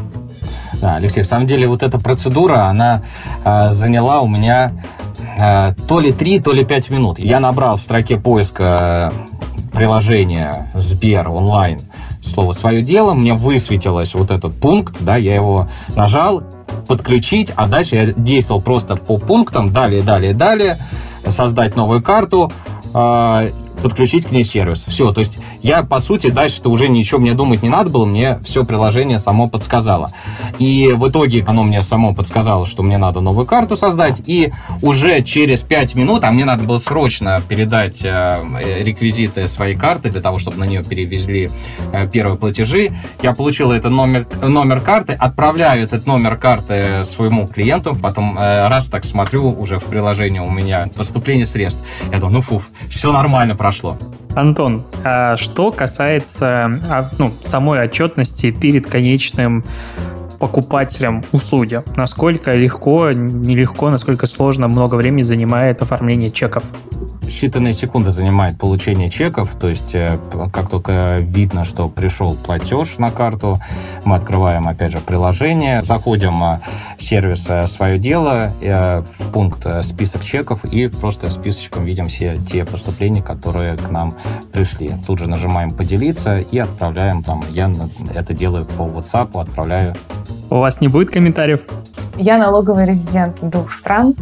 Да, 0.80 0.96
Алексей, 0.96 1.22
в 1.22 1.26
самом 1.26 1.46
деле 1.46 1.66
вот 1.68 1.82
эта 1.82 1.98
процедура, 1.98 2.64
она 2.64 3.02
э, 3.44 3.70
заняла 3.70 4.20
у 4.20 4.28
меня 4.28 4.72
э, 5.38 5.72
то 5.88 6.00
ли 6.00 6.12
3, 6.12 6.40
то 6.40 6.52
ли 6.52 6.64
5 6.64 6.90
минут. 6.90 7.18
Я 7.18 7.40
набрал 7.40 7.76
в 7.76 7.80
строке 7.80 8.18
поиска 8.18 9.12
приложения 9.72 10.70
Сбер 10.74 11.28
онлайн 11.28 11.80
слово 12.26 12.52
«свое 12.52 12.82
дело», 12.82 13.14
мне 13.14 13.34
высветилось 13.34 14.14
вот 14.14 14.30
этот 14.30 14.54
пункт, 14.54 14.96
да, 15.00 15.16
я 15.16 15.34
его 15.34 15.68
нажал, 15.94 16.42
подключить, 16.86 17.52
а 17.56 17.66
дальше 17.66 17.96
я 17.96 18.06
действовал 18.06 18.60
просто 18.60 18.96
по 18.96 19.18
пунктам, 19.18 19.72
далее, 19.72 20.02
далее, 20.02 20.34
далее, 20.34 20.78
создать 21.26 21.76
новую 21.76 22.02
карту, 22.02 22.52
а, 22.94 23.46
подключить 23.87 24.27
к 24.27 24.33
ней 24.33 24.42
сервис. 24.42 24.85
Все, 24.88 25.12
то 25.12 25.20
есть 25.20 25.38
я, 25.62 25.85
по 25.85 26.01
сути, 26.01 26.29
дальше-то 26.29 26.70
уже 26.70 26.88
ничего 26.88 27.20
мне 27.20 27.35
думать 27.35 27.62
не 27.62 27.68
надо 27.68 27.88
было, 27.88 28.05
мне 28.05 28.40
все 28.42 28.64
приложение 28.64 29.20
само 29.20 29.46
подсказало. 29.46 30.11
И 30.59 30.90
в 30.92 31.09
итоге 31.09 31.44
оно 31.46 31.62
мне 31.62 31.85
само 31.85 32.12
подсказало, 32.12 32.66
что 32.66 32.83
мне 32.83 32.99
надо 32.99 33.20
новую 33.20 33.46
карту 33.46 33.77
создать, 33.77 34.20
и 34.27 34.53
уже 34.83 35.22
через 35.22 35.62
5 35.62 35.94
минут, 35.94 36.25
а 36.25 36.33
мне 36.33 36.44
надо 36.44 36.64
было 36.64 36.79
срочно 36.79 37.40
передать 37.49 38.01
э, 38.03 38.42
реквизиты 38.81 39.46
своей 39.46 39.77
карты 39.77 40.11
для 40.11 40.20
того, 40.20 40.38
чтобы 40.38 40.59
на 40.59 40.64
нее 40.64 40.83
перевезли 40.83 41.49
э, 41.92 42.09
первые 42.09 42.37
платежи, 42.37 42.92
я 43.22 43.35
получил 43.35 43.70
этот 43.70 43.92
номер, 43.92 44.27
номер 44.42 44.81
карты, 44.81 45.12
отправляю 45.12 45.85
этот 45.85 46.07
номер 46.07 46.37
карты 46.37 47.05
своему 47.05 47.46
клиенту, 47.46 47.94
потом 47.94 48.37
э, 48.37 48.66
раз 48.66 48.87
так 48.88 49.05
смотрю 49.05 49.49
уже 49.53 49.79
в 49.79 49.85
приложении 49.85 50.40
у 50.40 50.51
меня 50.51 50.88
поступление 50.96 51.46
средств. 51.46 51.85
Я 52.11 52.18
думаю, 52.18 52.35
ну 52.35 52.40
фуф, 52.40 52.64
все 52.90 53.12
нормально 53.12 53.55
прошло. 53.55 53.75
Антон, 54.34 54.82
а 55.02 55.36
что 55.36 55.72
касается 55.72 56.80
а, 56.90 57.10
ну, 57.18 57.32
самой 57.42 57.80
отчетности 57.82 58.50
перед 58.50 58.86
конечным 58.86 59.64
покупателям 60.38 61.24
услуги? 61.32 61.82
Насколько 61.96 62.54
легко, 62.54 63.12
нелегко, 63.12 63.90
насколько 63.90 64.26
сложно, 64.26 64.68
много 64.68 64.96
времени 64.96 65.22
занимает 65.22 65.82
оформление 65.82 66.30
чеков? 66.30 66.64
Считанные 67.26 67.72
секунды 67.72 68.10
занимает 68.10 68.58
получение 68.58 69.10
чеков, 69.10 69.54
то 69.58 69.68
есть 69.68 69.94
э, 69.94 70.18
как 70.52 70.68
только 70.68 71.18
видно, 71.20 71.64
что 71.64 71.88
пришел 71.88 72.34
платеж 72.34 72.98
на 72.98 73.10
карту, 73.10 73.58
мы 74.04 74.16
открываем, 74.16 74.68
опять 74.68 74.92
же, 74.92 75.00
приложение, 75.00 75.82
заходим 75.82 76.38
в 76.38 77.02
сервис 77.02 77.48
э, 77.50 77.66
«Свое 77.66 77.98
дело», 77.98 78.52
э, 78.60 79.02
в 79.02 79.32
пункт 79.32 79.66
«Список 79.82 80.22
чеков» 80.22 80.64
и 80.64 80.88
просто 80.88 81.30
списочком 81.30 81.84
видим 81.84 82.08
все 82.08 82.38
те 82.46 82.64
поступления, 82.64 83.22
которые 83.22 83.76
к 83.76 83.90
нам 83.90 84.14
пришли. 84.52 84.94
Тут 85.06 85.18
же 85.18 85.28
нажимаем 85.28 85.72
«Поделиться» 85.72 86.38
и 86.38 86.58
отправляем 86.58 87.22
там, 87.22 87.44
я 87.50 87.70
это 88.14 88.34
делаю 88.34 88.64
по 88.64 88.82
WhatsApp, 88.82 89.40
отправляю. 89.40 89.94
У 90.50 90.56
вас 90.56 90.80
не 90.80 90.88
будет 90.88 91.10
комментариев? 91.10 91.62
Я 92.18 92.38
налоговый 92.38 92.86
резидент 92.86 93.38
двух 93.42 93.72
стран, 93.72 94.14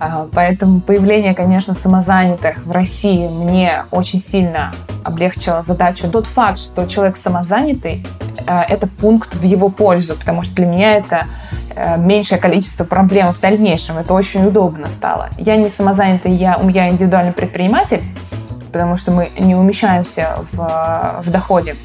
а, 0.00 0.26
поэтому 0.32 0.80
появление, 0.80 1.34
конечно, 1.34 1.74
самозанятых 1.74 2.51
в 2.64 2.70
России 2.70 3.28
мне 3.28 3.84
очень 3.90 4.20
сильно 4.20 4.74
облегчило 5.04 5.62
задачу. 5.62 6.08
Тот 6.08 6.26
факт, 6.26 6.58
что 6.58 6.86
человек 6.86 7.16
самозанятый, 7.16 8.06
а, 8.46 8.64
это 8.68 8.86
пункт 8.86 9.34
в 9.34 9.42
его 9.42 9.68
пользу, 9.68 10.16
потому 10.16 10.42
что 10.42 10.56
для 10.56 10.66
меня 10.66 10.96
это 10.96 11.26
э, 11.74 11.98
меньшее 11.98 12.38
количество 12.38 12.84
проблем 12.84 13.32
в 13.32 13.40
дальнейшем. 13.40 13.98
Это 13.98 14.14
очень 14.14 14.46
удобно 14.46 14.88
стало. 14.88 15.30
Я 15.38 15.56
не 15.56 15.68
самозанятый, 15.68 16.34
я, 16.34 16.56
я 16.68 16.88
индивидуальный 16.88 17.32
предприниматель, 17.32 18.02
потому 18.72 18.96
что 18.96 19.12
мы 19.12 19.30
не 19.38 19.54
умещаемся 19.54 20.38
в, 20.52 21.22
в 21.24 21.30
доходе. 21.30 21.76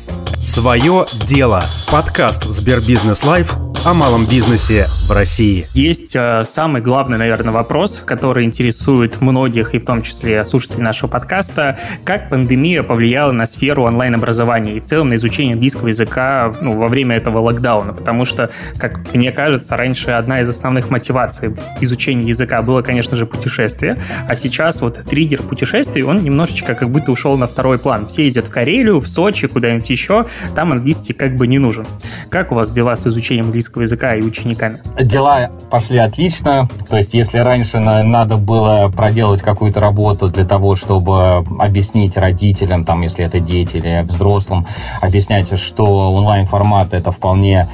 Свое 0.41 1.05
дело. 1.25 1.65
Подкаст 1.91 2.43
Сбербизнес 2.45 3.23
Live 3.23 3.66
о 3.87 3.93
малом 3.93 4.25
бизнесе 4.25 4.87
в 5.07 5.11
России. 5.11 5.65
Есть 5.73 6.13
э, 6.13 6.43
самый 6.45 6.81
главный, 6.81 7.17
наверное, 7.17 7.53
вопрос, 7.53 8.03
который 8.05 8.43
интересует 8.43 9.21
многих, 9.21 9.73
и 9.75 9.79
в 9.79 9.85
том 9.85 10.01
числе 10.01 10.43
слушателей 10.43 10.83
нашего 10.83 11.09
подкаста. 11.09 11.79
Как 12.03 12.29
пандемия 12.29 12.83
повлияла 12.83 13.31
на 13.31 13.45
сферу 13.45 13.83
онлайн-образования 13.83 14.75
и 14.75 14.81
в 14.81 14.83
целом 14.83 15.07
на 15.07 15.15
изучение 15.15 15.53
английского 15.53 15.87
языка 15.87 16.53
ну, 16.59 16.75
во 16.75 16.89
время 16.89 17.15
этого 17.15 17.39
локдауна? 17.39 17.93
Потому 17.93 18.25
что, 18.25 18.49
как 18.77 19.13
мне 19.13 19.31
кажется, 19.31 19.77
раньше 19.77 20.11
одна 20.11 20.41
из 20.41 20.49
основных 20.49 20.89
мотиваций 20.89 21.55
изучения 21.79 22.25
языка 22.25 22.61
было, 22.63 22.81
конечно 22.81 23.15
же, 23.15 23.25
путешествие, 23.25 24.01
а 24.27 24.35
сейчас 24.35 24.81
вот 24.81 24.99
триггер 25.09 25.43
путешествий, 25.43 26.03
он 26.03 26.23
немножечко 26.23 26.75
как 26.75 26.89
будто 26.89 27.13
ушел 27.13 27.37
на 27.37 27.47
второй 27.47 27.79
план. 27.79 28.05
Все 28.07 28.25
ездят 28.25 28.47
в 28.47 28.49
Карелию, 28.49 28.99
в 28.99 29.07
Сочи, 29.07 29.47
куда-нибудь 29.47 29.89
еще, 29.89 30.25
там 30.55 30.73
английский 30.73 31.13
как 31.13 31.37
бы 31.37 31.47
не 31.47 31.57
нужен. 31.57 31.87
Как 32.29 32.51
у 32.51 32.55
вас 32.55 32.69
дела 32.69 32.97
с 32.97 33.07
изучением 33.07 33.45
английского 33.45 33.76
английского 33.77 33.81
языка 33.81 34.15
и 34.15 34.21
учениками? 34.21 34.79
Дела 35.01 35.49
пошли 35.69 35.97
отлично. 35.97 36.67
То 36.89 36.97
есть, 36.97 37.13
если 37.13 37.39
раньше 37.39 37.79
надо 37.79 38.37
было 38.37 38.91
проделать 38.95 39.41
какую-то 39.41 39.79
работу 39.79 40.29
для 40.29 40.45
того, 40.45 40.75
чтобы 40.75 41.45
объяснить 41.59 42.17
родителям, 42.17 42.83
там, 42.83 43.01
если 43.01 43.25
это 43.25 43.39
дети 43.39 43.77
или 43.77 44.03
взрослым, 44.03 44.65
объяснять, 45.01 45.57
что 45.59 46.13
онлайн-формат 46.13 46.93
это 46.93 47.11
вполне 47.11 47.67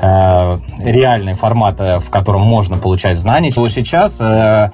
э, 0.00 0.58
реальный 0.84 1.34
формат, 1.34 1.80
э, 1.80 1.98
в 1.98 2.10
котором 2.10 2.42
можно 2.42 2.78
получать 2.78 3.18
знания, 3.18 3.52
то 3.52 3.68
сейчас 3.68 4.20
э, 4.20 4.70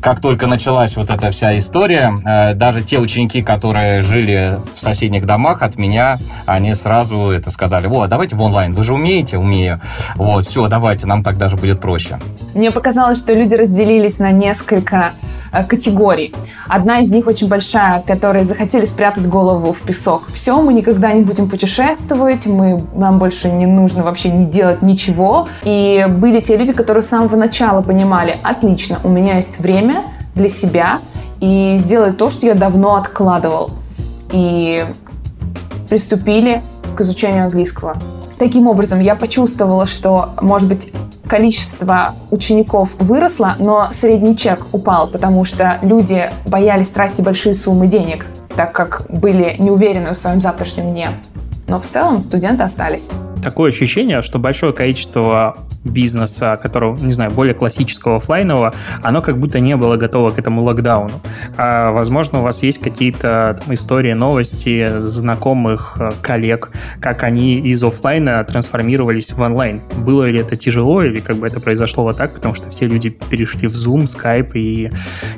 как 0.00 0.20
только 0.20 0.46
началась 0.46 0.96
вот 0.96 1.10
эта 1.10 1.30
вся 1.30 1.58
история, 1.58 2.14
э, 2.24 2.54
даже 2.54 2.82
те 2.82 2.98
ученики, 2.98 3.42
которые 3.42 4.02
жили 4.02 4.58
в 4.74 4.80
соседних 4.80 5.26
домах 5.26 5.62
от 5.62 5.76
меня, 5.76 6.18
они 6.46 6.74
сразу 6.74 7.30
это 7.30 7.50
сказали, 7.50 7.86
вот, 7.86 8.08
давайте 8.08 8.36
в 8.36 8.42
онлайн, 8.42 8.72
вы 8.72 8.84
же 8.84 8.94
умеете? 8.94 9.38
Умею. 9.38 9.80
Вот, 10.14 10.46
все, 10.46 10.68
давайте, 10.68 11.06
нам 11.06 11.22
так 11.22 11.38
даже 11.38 11.56
будет 11.56 11.80
проще. 11.80 12.18
Мне 12.54 12.70
показалось, 12.70 13.18
что 13.18 13.32
люди 13.32 13.54
разделились 13.54 14.18
на 14.18 14.30
несколько 14.30 15.12
категорий. 15.68 16.34
Одна 16.68 17.00
из 17.00 17.10
них 17.12 17.26
очень 17.26 17.48
большая, 17.48 18.02
которые 18.02 18.44
захотели 18.44 18.84
спрятать 18.84 19.26
голову 19.26 19.72
в 19.72 19.82
песок. 19.82 20.24
Все, 20.32 20.60
мы 20.60 20.74
никогда 20.74 21.12
не 21.12 21.22
будем 21.22 21.48
путешествовать, 21.48 22.46
мы, 22.46 22.82
нам 22.94 23.18
больше 23.18 23.50
не 23.50 23.66
нужно 23.66 24.02
вообще 24.02 24.30
не 24.30 24.46
делать 24.46 24.82
ничего. 24.82 25.48
И 25.64 26.06
были 26.08 26.40
те 26.40 26.56
люди, 26.56 26.72
которые 26.72 27.02
с 27.02 27.08
самого 27.08 27.36
начала 27.36 27.82
понимали, 27.82 28.36
отлично, 28.42 28.98
у 29.04 29.08
меня 29.08 29.36
есть 29.36 29.58
время 29.58 30.04
для 30.34 30.48
себя 30.48 31.00
и 31.40 31.76
сделать 31.78 32.16
то, 32.16 32.30
что 32.30 32.46
я 32.46 32.54
давно 32.54 32.96
откладывал. 32.96 33.70
И 34.32 34.84
приступили 35.88 36.62
к 36.96 37.00
изучению 37.00 37.44
английского. 37.44 37.96
Таким 38.38 38.66
образом, 38.66 39.00
я 39.00 39.14
почувствовала, 39.14 39.86
что, 39.86 40.30
может 40.40 40.68
быть, 40.68 40.92
количество 41.28 42.14
учеников 42.30 42.94
выросло, 42.98 43.56
но 43.58 43.88
средний 43.92 44.36
чек 44.36 44.66
упал, 44.72 45.08
потому 45.08 45.44
что 45.44 45.78
люди 45.82 46.30
боялись 46.46 46.90
тратить 46.90 47.24
большие 47.24 47.54
суммы 47.54 47.86
денег, 47.86 48.26
так 48.56 48.72
как 48.72 49.06
были 49.08 49.56
не 49.58 49.70
уверены 49.70 50.10
в 50.10 50.16
своем 50.16 50.40
завтрашнем 50.40 50.90
дне. 50.90 51.10
Но 51.68 51.78
в 51.78 51.86
целом 51.86 52.22
студенты 52.22 52.62
остались. 52.62 53.10
Такое 53.42 53.70
ощущение, 53.70 54.22
что 54.22 54.38
большое 54.38 54.72
количество 54.72 55.58
бизнеса, 55.86 56.58
которого, 56.60 56.96
не 56.98 57.12
знаю, 57.12 57.30
более 57.30 57.54
классического 57.54 58.16
офлайнового, 58.16 58.74
оно 59.02 59.22
как 59.22 59.38
будто 59.38 59.60
не 59.60 59.76
было 59.76 59.96
готово 59.96 60.30
к 60.30 60.38
этому 60.38 60.62
локдауну. 60.62 61.20
А, 61.56 61.92
возможно, 61.92 62.40
у 62.40 62.42
вас 62.42 62.62
есть 62.62 62.78
какие-то 62.78 63.60
там, 63.64 63.74
истории, 63.74 64.12
новости 64.12 65.00
знакомых 65.00 65.96
э, 65.98 66.12
коллег, 66.20 66.70
как 67.00 67.22
они 67.22 67.58
из 67.58 67.82
офлайна 67.82 68.44
трансформировались 68.44 69.32
в 69.32 69.40
онлайн. 69.40 69.80
Было 69.96 70.24
ли 70.24 70.38
это 70.38 70.56
тяжело 70.56 71.02
или 71.02 71.20
как 71.20 71.36
бы 71.36 71.46
это 71.46 71.60
произошло 71.60 72.04
вот 72.04 72.16
так, 72.16 72.34
потому 72.34 72.54
что 72.54 72.70
все 72.70 72.86
люди 72.86 73.10
перешли 73.10 73.68
в 73.68 73.74
Zoom, 73.74 74.04
Skype 74.04 74.52
и, 74.54 74.90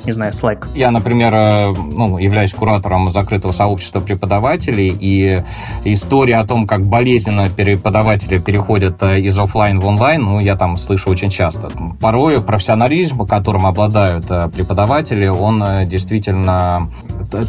не 0.05 0.11
знаю, 0.11 0.33
Slack? 0.33 0.67
Я, 0.75 0.91
например, 0.91 1.33
э, 1.33 1.73
ну, 1.73 2.17
являюсь 2.17 2.53
куратором 2.53 3.09
закрытого 3.09 3.51
сообщества 3.51 3.99
преподавателей, 3.99 4.95
и 4.99 5.41
история 5.85 6.37
о 6.37 6.45
том, 6.45 6.67
как 6.67 6.85
болезненно 6.85 7.49
преподаватели 7.49 8.37
переходят 8.39 9.01
э, 9.03 9.19
из 9.19 9.37
офлайн 9.37 9.79
в 9.79 9.85
онлайн, 9.85 10.23
ну, 10.23 10.38
ну, 10.39 10.45
я 10.45 10.55
там 10.55 10.77
слышу 10.77 11.09
очень 11.09 11.29
часто. 11.29 11.69
Порой 11.99 12.41
профессионализм, 12.41 13.25
которым 13.25 13.65
обладают 13.65 14.25
э, 14.29 14.47
преподаватели, 14.47 15.27
он 15.27 15.61
э, 15.61 15.85
действительно 15.85 16.89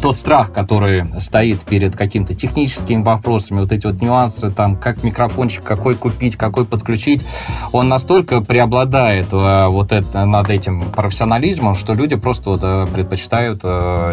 тот 0.01 0.17
страх, 0.17 0.51
который 0.51 1.05
стоит 1.19 1.63
перед 1.63 1.95
каким-то 1.95 2.33
техническими 2.33 3.01
вопросами, 3.01 3.61
вот 3.61 3.71
эти 3.71 3.87
вот 3.87 4.01
нюансы, 4.01 4.51
там, 4.51 4.75
как 4.75 5.03
микрофончик, 5.03 5.63
какой 5.63 5.95
купить, 5.95 6.35
какой 6.35 6.65
подключить, 6.65 7.25
он 7.71 7.87
настолько 7.87 8.41
преобладает 8.41 9.31
вот 9.31 9.91
это, 9.91 10.25
над 10.25 10.49
этим 10.49 10.91
профессионализмом, 10.91 11.73
что 11.75 11.93
люди 11.93 12.15
просто 12.15 12.51
вот 12.51 12.91
предпочитают 12.91 13.61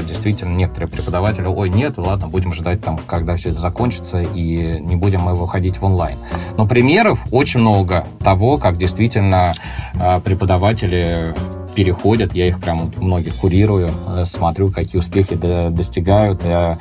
действительно 0.06 0.54
некоторые 0.54 0.88
преподаватели, 0.88 1.46
ой, 1.46 1.68
нет, 1.68 1.98
ладно, 1.98 2.28
будем 2.28 2.52
ждать 2.52 2.80
там, 2.80 2.98
когда 3.06 3.36
все 3.36 3.50
это 3.50 3.58
закончится, 3.58 4.22
и 4.22 4.80
не 4.80 4.96
будем 4.96 5.22
мы 5.22 5.34
выходить 5.34 5.78
в 5.78 5.84
онлайн. 5.84 6.16
Но 6.56 6.66
примеров 6.66 7.26
очень 7.30 7.60
много 7.60 8.06
того, 8.22 8.56
как 8.56 8.67
действительно 8.76 9.52
а, 9.94 10.20
преподаватели 10.20 11.34
переходят, 11.78 12.34
я 12.34 12.48
их 12.48 12.58
прям 12.58 12.92
многих 12.96 13.36
курирую, 13.36 13.90
э, 14.08 14.24
смотрю, 14.24 14.72
какие 14.72 14.98
успехи 14.98 15.36
достигают. 15.70 16.40
Э, 16.42 16.74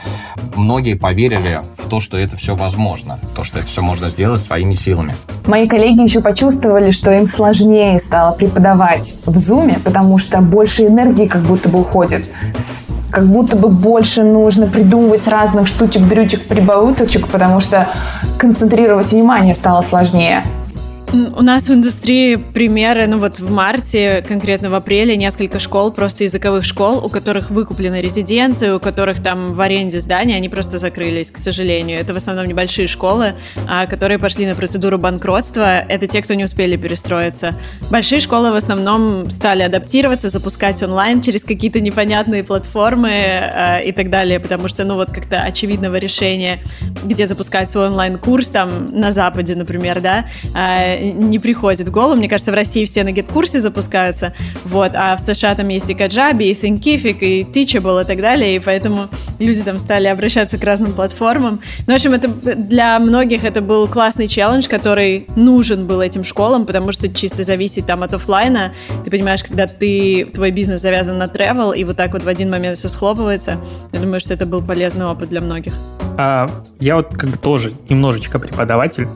многие 0.55 0.95
поверили 0.95 1.61
в 1.77 1.87
то, 1.87 1.99
что 1.99 2.17
это 2.17 2.35
все 2.35 2.55
возможно, 2.55 3.19
то, 3.35 3.43
что 3.43 3.59
это 3.59 3.67
все 3.67 3.83
можно 3.83 4.09
сделать 4.09 4.41
своими 4.41 4.73
силами. 4.73 5.15
Мои 5.45 5.67
коллеги 5.67 6.01
еще 6.01 6.19
почувствовали, 6.19 6.89
что 6.89 7.11
им 7.11 7.27
сложнее 7.27 7.99
стало 7.99 8.31
преподавать 8.31 9.19
в 9.27 9.35
Zoom, 9.35 9.79
потому 9.83 10.17
что 10.17 10.41
больше 10.41 10.87
энергии 10.87 11.27
как 11.27 11.43
будто 11.43 11.69
бы 11.69 11.81
уходит 11.81 12.25
как 13.09 13.25
будто 13.25 13.55
бы 13.55 13.69
больше 13.69 14.21
нужно 14.23 14.67
придумывать 14.67 15.27
разных 15.27 15.67
штучек, 15.67 16.03
брючек, 16.03 16.45
прибауточек, 16.45 17.27
потому 17.27 17.61
что 17.61 17.87
концентрировать 18.37 19.11
внимание 19.11 19.55
стало 19.55 19.81
сложнее. 19.81 20.43
У 21.13 21.41
нас 21.41 21.69
в 21.69 21.73
индустрии 21.73 22.35
примеры, 22.35 23.07
ну 23.07 23.17
вот 23.17 23.39
в 23.39 23.49
марте, 23.49 24.25
конкретно 24.27 24.69
в 24.69 24.73
апреле, 24.73 25.15
несколько 25.15 25.57
школ, 25.57 25.91
просто 25.91 26.25
языковых 26.25 26.65
школ, 26.65 27.03
у 27.03 27.07
которых 27.07 27.49
выкуплены 27.49 28.01
резиденции, 28.01 28.71
у 28.71 28.79
которых 28.81 29.23
там 29.23 29.53
в 29.53 29.61
аренде 29.61 30.01
здания, 30.01 30.35
они 30.35 30.49
просто 30.49 30.79
закрылись, 30.79 31.31
к 31.31 31.37
сожалению. 31.37 31.97
Это 31.97 32.13
в 32.13 32.17
основном 32.17 32.45
небольшие 32.45 32.89
школы, 32.89 33.35
а, 33.69 33.85
которые 33.87 34.19
пошли 34.19 34.45
на 34.45 34.55
процедуру 34.55 34.97
банкротства. 34.97 35.79
Это 35.79 36.07
те, 36.07 36.21
кто 36.21 36.33
не 36.33 36.43
успели 36.43 36.75
перестроиться. 36.75 37.55
Большие 37.89 38.19
школы 38.19 38.51
в 38.51 38.55
основном 38.55 39.29
стали 39.29 39.63
адаптироваться, 39.63 40.29
запускать 40.29 40.83
онлайн 40.83 41.21
через 41.21 41.45
какие-то 41.45 41.79
непонятные 41.79 42.43
платформы 42.43 43.11
а, 43.11 43.79
и 43.79 43.93
так 43.93 44.09
далее, 44.09 44.41
потому 44.41 44.67
что, 44.67 44.83
ну 44.83 44.95
вот 44.95 45.11
как-то 45.11 45.39
очевидного 45.41 45.95
решения, 45.95 46.59
где 47.05 47.27
запускать 47.27 47.69
свой 47.69 47.87
онлайн-курс, 47.87 48.49
там 48.49 48.87
на 48.91 49.11
Западе, 49.11 49.55
например, 49.55 50.01
да, 50.01 50.25
не 50.99 51.39
приходит 51.39 51.87
в 51.87 51.91
голову. 51.91 52.15
Мне 52.15 52.29
кажется, 52.29 52.51
в 52.51 52.55
России 52.55 52.85
все 52.85 53.03
на 53.03 53.11
гид-курсе 53.11 53.59
запускаются, 53.59 54.33
вот, 54.65 54.91
а 54.95 55.15
в 55.15 55.19
США 55.19 55.55
там 55.55 55.67
есть 55.69 55.89
и 55.89 55.93
Kajabi, 55.93 56.43
и 56.43 56.53
Thinkific, 56.53 57.19
и 57.19 57.43
Teachable 57.43 58.01
и 58.03 58.05
так 58.05 58.19
далее, 58.19 58.55
и 58.55 58.59
поэтому 58.59 59.07
люди 59.39 59.61
там 59.63 59.79
стали 59.79 60.07
обращаться 60.07 60.57
к 60.57 60.63
разным 60.63 60.93
платформам. 60.93 61.59
Ну, 61.85 61.93
в 61.93 61.95
общем, 61.95 62.13
это 62.13 62.27
для 62.27 62.99
многих 62.99 63.43
это 63.43 63.61
был 63.61 63.87
классный 63.87 64.27
челлендж, 64.27 64.67
который 64.67 65.27
нужен 65.35 65.87
был 65.87 66.01
этим 66.01 66.23
школам, 66.23 66.65
потому 66.65 66.91
что 66.91 67.09
чисто 67.09 67.43
зависит 67.43 67.85
там 67.85 68.03
от 68.03 68.13
офлайна. 68.13 68.73
Ты 69.03 69.11
понимаешь, 69.11 69.43
когда 69.43 69.67
ты, 69.67 70.25
твой 70.33 70.51
бизнес 70.51 70.81
завязан 70.81 71.17
на 71.17 71.25
travel, 71.25 71.75
и 71.75 71.83
вот 71.83 71.97
так 71.97 72.13
вот 72.13 72.23
в 72.23 72.27
один 72.27 72.49
момент 72.49 72.77
все 72.77 72.89
схлопывается, 72.89 73.57
я 73.91 73.99
думаю, 73.99 74.19
что 74.19 74.33
это 74.33 74.45
был 74.45 74.61
полезный 74.61 75.05
опыт 75.05 75.29
для 75.29 75.41
многих. 75.41 75.73
А, 76.17 76.49
я 76.79 76.95
вот 76.95 77.15
как 77.15 77.37
тоже 77.37 77.73
немножечко 77.89 78.39
преподаватель, 78.39 79.07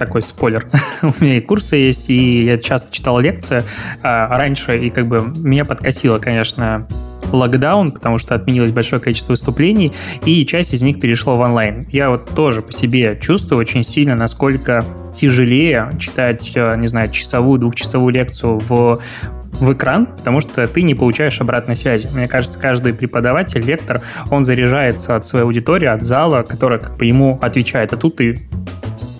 такой 0.00 0.22
спойлер. 0.22 0.66
У 1.02 1.12
меня 1.20 1.36
и 1.36 1.40
курсы 1.40 1.76
есть, 1.76 2.10
и 2.10 2.44
я 2.44 2.58
часто 2.58 2.90
читал 2.90 3.20
лекции 3.20 3.62
а, 4.02 4.36
раньше, 4.36 4.78
и 4.78 4.90
как 4.90 5.06
бы 5.06 5.32
меня 5.36 5.64
подкосило, 5.64 6.18
конечно, 6.18 6.88
локдаун, 7.32 7.92
потому 7.92 8.18
что 8.18 8.34
отменилось 8.34 8.72
большое 8.72 9.00
количество 9.00 9.32
выступлений, 9.32 9.92
и 10.24 10.44
часть 10.46 10.74
из 10.74 10.82
них 10.82 11.00
перешло 11.00 11.36
в 11.36 11.40
онлайн. 11.40 11.86
Я 11.92 12.10
вот 12.10 12.30
тоже 12.34 12.62
по 12.62 12.72
себе 12.72 13.18
чувствую 13.20 13.60
очень 13.60 13.84
сильно, 13.84 14.16
насколько 14.16 14.84
тяжелее 15.14 15.92
читать, 16.00 16.50
э, 16.54 16.76
не 16.76 16.88
знаю, 16.88 17.10
часовую, 17.10 17.60
двухчасовую 17.60 18.12
лекцию 18.12 18.58
в 18.58 19.00
в 19.60 19.74
экран, 19.74 20.06
потому 20.06 20.40
что 20.40 20.66
ты 20.66 20.80
не 20.80 20.94
получаешь 20.94 21.38
обратной 21.40 21.76
связи. 21.76 22.08
Мне 22.14 22.28
кажется, 22.28 22.58
каждый 22.58 22.94
преподаватель, 22.94 23.62
лектор, 23.62 24.00
он 24.30 24.46
заряжается 24.46 25.16
от 25.16 25.26
своей 25.26 25.44
аудитории, 25.44 25.86
от 25.86 26.02
зала, 26.02 26.42
которая 26.42 26.78
как 26.78 26.96
бы 26.96 27.04
ему 27.04 27.38
отвечает. 27.42 27.92
А 27.92 27.96
тут 27.98 28.16
ты 28.16 28.38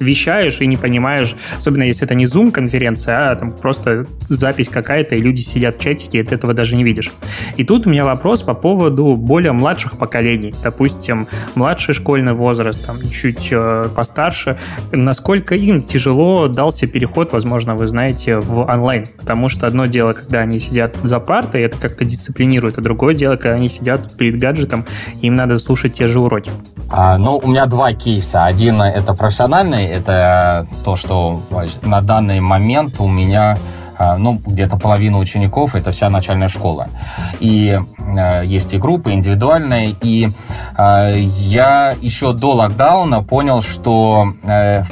вещаешь 0.00 0.60
и 0.60 0.66
не 0.66 0.76
понимаешь, 0.76 1.36
особенно 1.56 1.84
если 1.84 2.04
это 2.04 2.14
не 2.14 2.24
Zoom-конференция, 2.24 3.30
а 3.30 3.36
там 3.36 3.52
просто 3.52 4.06
запись 4.20 4.68
какая-то, 4.68 5.14
и 5.14 5.20
люди 5.20 5.42
сидят 5.42 5.76
в 5.76 5.80
чатике, 5.80 6.20
и 6.20 6.22
ты 6.22 6.34
этого 6.34 6.54
даже 6.54 6.76
не 6.76 6.84
видишь. 6.84 7.12
И 7.56 7.64
тут 7.64 7.86
у 7.86 7.90
меня 7.90 8.04
вопрос 8.04 8.42
по 8.42 8.54
поводу 8.54 9.16
более 9.16 9.52
младших 9.52 9.98
поколений. 9.98 10.54
Допустим, 10.62 11.28
младший 11.54 11.94
школьный 11.94 12.32
возраст, 12.32 12.84
там, 12.84 12.96
чуть 13.10 13.48
э, 13.52 13.88
постарше. 13.94 14.58
Насколько 14.92 15.54
им 15.54 15.82
тяжело 15.82 16.48
дался 16.48 16.86
переход, 16.86 17.32
возможно, 17.32 17.74
вы 17.74 17.86
знаете, 17.86 18.38
в 18.38 18.60
онлайн? 18.60 19.06
Потому 19.18 19.48
что 19.48 19.66
одно 19.66 19.86
дело, 19.86 20.12
когда 20.12 20.40
они 20.40 20.58
сидят 20.58 20.96
за 21.02 21.20
партой, 21.20 21.62
это 21.62 21.76
как-то 21.76 22.04
дисциплинирует, 22.04 22.78
а 22.78 22.80
другое 22.80 23.14
дело, 23.14 23.36
когда 23.36 23.54
они 23.54 23.68
сидят 23.68 24.16
перед 24.16 24.38
гаджетом, 24.38 24.86
им 25.20 25.34
надо 25.34 25.58
слушать 25.58 25.94
те 25.94 26.06
же 26.06 26.20
уроки. 26.20 26.50
А, 26.88 27.18
ну, 27.18 27.40
у 27.42 27.48
меня 27.48 27.66
два 27.66 27.92
кейса. 27.92 28.46
Один— 28.46 28.82
это 28.82 29.14
профессиональный, 29.14 29.86
это 29.90 30.66
то, 30.85 30.96
что 30.96 31.40
на 31.83 32.00
данный 32.00 32.40
момент 32.40 33.00
у 33.00 33.09
меня 33.09 33.59
а, 34.03 34.16
ну, 34.16 34.40
где-то 34.46 34.79
половина 34.79 35.18
учеников, 35.18 35.74
это 35.74 35.90
вся 35.90 36.09
начальная 36.09 36.48
школа. 36.48 36.88
И 37.38 37.79
э, 37.98 38.42
есть 38.46 38.72
и 38.72 38.79
группы 38.79 39.12
индивидуальные, 39.12 39.94
и 40.00 40.31
э, 40.79 41.20
я 41.20 41.94
еще 42.00 42.33
до 42.33 42.55
локдауна 42.55 43.22
понял, 43.22 43.61
что 43.61 44.29
э, 44.48 44.85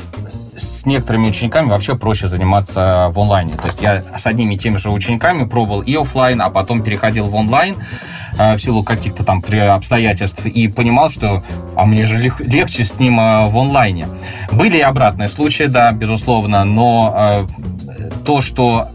с 0.59 0.87
некоторыми 0.87 1.29
учениками 1.29 1.69
вообще 1.69 1.97
проще 1.97 2.27
заниматься 2.27 3.09
в 3.11 3.19
онлайне. 3.19 3.55
То 3.55 3.67
есть 3.67 3.81
я 3.81 4.03
с 4.17 4.27
одними 4.27 4.55
и 4.55 4.59
теми 4.59 4.77
же 4.77 4.91
учениками 4.91 5.45
пробовал 5.45 5.81
и 5.81 5.95
офлайн, 5.95 6.43
а 6.43 6.51
потом 6.51 6.83
переходил 6.83 7.27
в 7.27 7.35
онлайн 7.35 7.77
э, 8.39 8.57
в 8.57 8.59
силу 8.59 8.83
каких-то 8.83 9.25
там 9.25 9.43
обстоятельств 9.71 10.45
и 10.45 10.69
понимал, 10.69 11.11
что 11.11 11.43
а 11.77 11.87
мне 11.87 12.07
же 12.07 12.19
легче 12.41 12.85
с 12.85 12.99
ним 12.99 13.21
э, 13.21 13.49
в 13.49 13.57
онлайне. 13.59 14.09
Были 14.53 14.79
и 14.79 14.83
обратные 14.83 15.29
случаи, 15.29 15.65
да, 15.65 15.93
безусловно, 15.93 16.65
но 16.65 17.15
э, 17.17 17.47
то, 18.25 18.41
что 18.41 18.89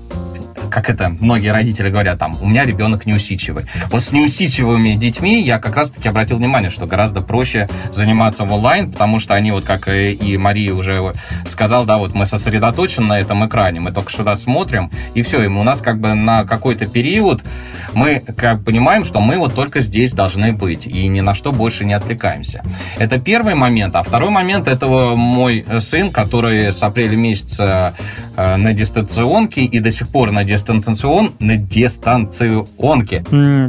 как 0.74 0.90
это 0.90 1.16
многие 1.20 1.50
родители 1.50 1.92
говорят, 1.92 2.18
там, 2.18 2.36
у 2.42 2.48
меня 2.48 2.66
ребенок 2.66 3.06
неусидчивый. 3.06 3.66
Вот 3.92 4.02
с 4.02 4.12
неусидчивыми 4.12 4.94
детьми 4.94 5.40
я 5.40 5.60
как 5.60 5.76
раз-таки 5.76 6.10
обратил 6.10 6.38
внимание, 6.38 6.72
что 6.72 6.88
гораздо 6.88 7.22
проще 7.22 7.70
заниматься 7.92 8.44
в 8.44 8.52
онлайн, 8.52 8.92
потому 8.92 9.20
что 9.20 9.36
они, 9.36 9.52
вот 9.52 9.66
как 9.66 9.88
и 9.88 10.36
Мария 10.38 10.74
уже 10.74 11.14
сказал, 11.46 11.86
да, 11.86 12.00
вот 12.00 12.16
мы 12.16 12.26
сосредоточены 12.26 13.06
на 13.06 13.20
этом 13.20 13.46
экране, 13.46 13.82
мы 13.82 13.92
только 13.92 14.12
сюда 14.12 14.36
смотрим, 14.36 14.90
и 15.14 15.22
все, 15.22 15.44
и 15.44 15.48
у 15.48 15.64
нас 15.64 15.82
как 15.82 16.00
бы 16.00 16.16
на 16.16 16.44
какой-то 16.44 16.88
период 16.88 17.44
мы 17.94 18.24
как 18.36 18.64
понимаем, 18.64 19.04
что 19.04 19.20
мы 19.20 19.38
вот 19.38 19.54
только 19.54 19.80
здесь 19.80 20.14
должны 20.14 20.54
быть, 20.54 20.88
и 20.88 21.08
ни 21.08 21.22
на 21.22 21.36
что 21.36 21.52
больше 21.52 21.86
не 21.86 21.94
отвлекаемся. 21.94 22.64
Это 22.98 23.20
первый 23.20 23.54
момент. 23.54 23.96
А 23.96 24.02
второй 24.02 24.32
момент, 24.32 24.68
это 24.68 24.88
мой 24.88 25.64
сын, 25.78 26.10
который 26.10 26.72
с 26.72 26.82
апреля 26.82 27.16
месяца 27.16 27.94
э, 28.36 28.56
на 28.56 28.74
дистанционке 28.74 29.62
и 29.62 29.80
до 29.80 29.92
сих 29.92 30.08
пор 30.08 30.32
на 30.32 30.44
дистанционке 30.44 30.63
дистанцион, 30.64 31.32
на 31.40 31.58
дистанционке. 31.58 33.26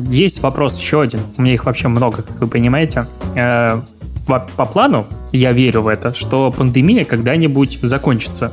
Есть 0.08 0.42
вопрос 0.42 0.78
еще 0.80 1.02
один. 1.02 1.20
У 1.36 1.42
меня 1.42 1.54
их 1.54 1.66
вообще 1.66 1.88
много, 1.88 2.22
как 2.22 2.40
вы 2.40 2.46
понимаете. 2.46 3.06
Э, 3.34 3.80
по, 4.26 4.40
по 4.56 4.64
плану, 4.66 5.06
я 5.32 5.52
верю 5.52 5.82
в 5.82 5.88
это, 5.88 6.14
что 6.14 6.50
пандемия 6.50 7.04
когда-нибудь 7.04 7.78
закончится. 7.82 8.52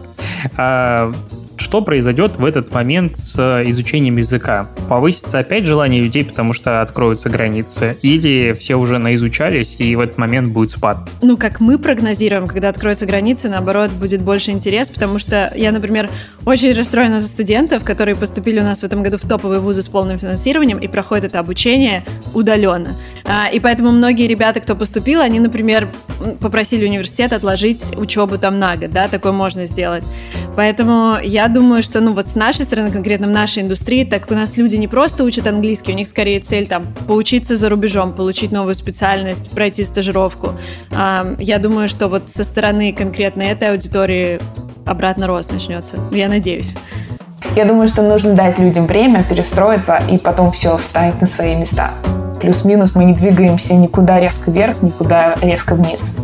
Что 1.62 1.82
произойдет 1.84 2.38
в 2.38 2.43
этот 2.43 2.71
момент 2.71 3.17
с 3.17 3.63
изучением 3.67 4.17
языка? 4.17 4.67
Повысится 4.89 5.38
опять 5.38 5.67
желание 5.67 6.02
людей, 6.02 6.26
потому 6.26 6.54
что 6.54 6.82
откроются 6.82 7.30
границы? 7.30 7.95
Или 8.02 8.54
все 8.54 8.76
уже 8.76 8.97
наизучались, 8.97 9.76
и 9.78 9.95
в 9.95 10.00
этот 10.00 10.17
момент 10.17 10.52
будет 10.52 10.71
спад? 10.71 11.08
Ну, 11.21 11.38
как 11.38 11.60
мы 11.60 11.78
прогнозируем, 11.78 12.47
когда 12.47 12.69
откроются 12.69 13.06
границы, 13.06 13.47
наоборот, 13.47 13.91
будет 13.91 14.24
больше 14.24 14.50
интерес, 14.50 14.89
потому 14.89 15.19
что 15.19 15.54
я, 15.56 15.71
например, 15.71 16.10
очень 16.45 16.74
расстроена 16.74 17.19
за 17.19 17.28
студентов, 17.28 17.84
которые 17.84 18.15
поступили 18.15 18.60
у 18.60 18.63
нас 18.63 18.80
в 18.80 18.84
этом 18.84 19.04
году 19.04 19.19
в 19.19 19.21
топовые 19.21 19.60
вузы 19.60 19.84
с 19.84 19.88
полным 19.88 20.17
финансированием 20.17 20.80
и 20.80 20.88
проходят 20.88 21.26
это 21.26 21.39
обучение 21.39 22.04
удаленно. 22.34 22.95
А, 23.34 23.48
и 23.48 23.62
поэтому 23.62 23.91
многие 23.91 24.28
ребята, 24.28 24.60
кто 24.60 24.76
поступил, 24.76 25.22
они, 25.22 25.39
например, 25.39 25.88
попросили 26.41 26.86
университет 26.86 27.32
отложить 27.32 27.98
учебу 27.98 28.38
там 28.38 28.60
на 28.60 28.76
год, 28.76 28.91
да, 28.91 29.08
такое 29.08 29.32
можно 29.32 29.65
сделать. 29.67 30.04
Поэтому 30.58 31.15
я 31.24 31.48
думаю, 31.48 31.82
что, 31.82 32.02
ну, 32.02 32.12
вот 32.12 32.28
с 32.28 32.36
нашей 32.36 32.65
стороны, 32.65 32.91
конкретно 32.91 33.28
в 33.28 33.32
нашей 33.32 33.63
индустрии, 33.63 34.04
так 34.04 34.24
как 34.24 34.32
у 34.32 34.34
нас 34.34 34.58
люди 34.58 34.76
не 34.76 34.89
просто 34.89 35.24
учат 35.24 35.48
английский, 35.48 35.94
у 35.94 35.96
них 35.96 36.10
скорее 36.10 36.41
цель 36.41 36.67
там 36.67 36.94
поучиться 37.08 37.56
за 37.56 37.70
рубежом, 37.70 38.12
получить 38.12 38.52
новую 38.52 38.76
специальность, 38.76 39.50
пройти 39.52 39.86
стажировку. 39.86 40.52
Я 40.91 41.58
думаю, 41.58 41.88
что 41.88 42.10
вот 42.10 42.30
со 42.30 42.44
стороны 42.44 42.91
конкретно 42.91 43.44
этой 43.44 43.72
аудитории 43.72 44.41
обратно 44.86 45.28
рост 45.28 45.54
начнется. 45.54 45.98
Я 46.12 46.28
надеюсь. 46.28 46.76
Я 47.56 47.63
думаю, 47.63 47.88
что 47.88 48.02
нужно 48.02 48.34
дать 48.34 48.60
людям 48.60 48.88
время 48.88 49.24
перестроиться 49.24 50.04
и 50.12 50.17
потом 50.17 50.52
все 50.52 50.78
встанет 50.78 51.22
на 51.22 51.28
свои 51.28 51.56
места. 51.56 51.91
Плюс-минус 52.41 52.95
мы 52.95 53.04
не 53.04 53.13
двигаемся 53.13 53.75
никуда 53.75 54.19
резко 54.19 54.49
вверх, 54.49 54.82
никуда 54.82 55.36
резко 55.41 55.75
вниз. 55.75 56.17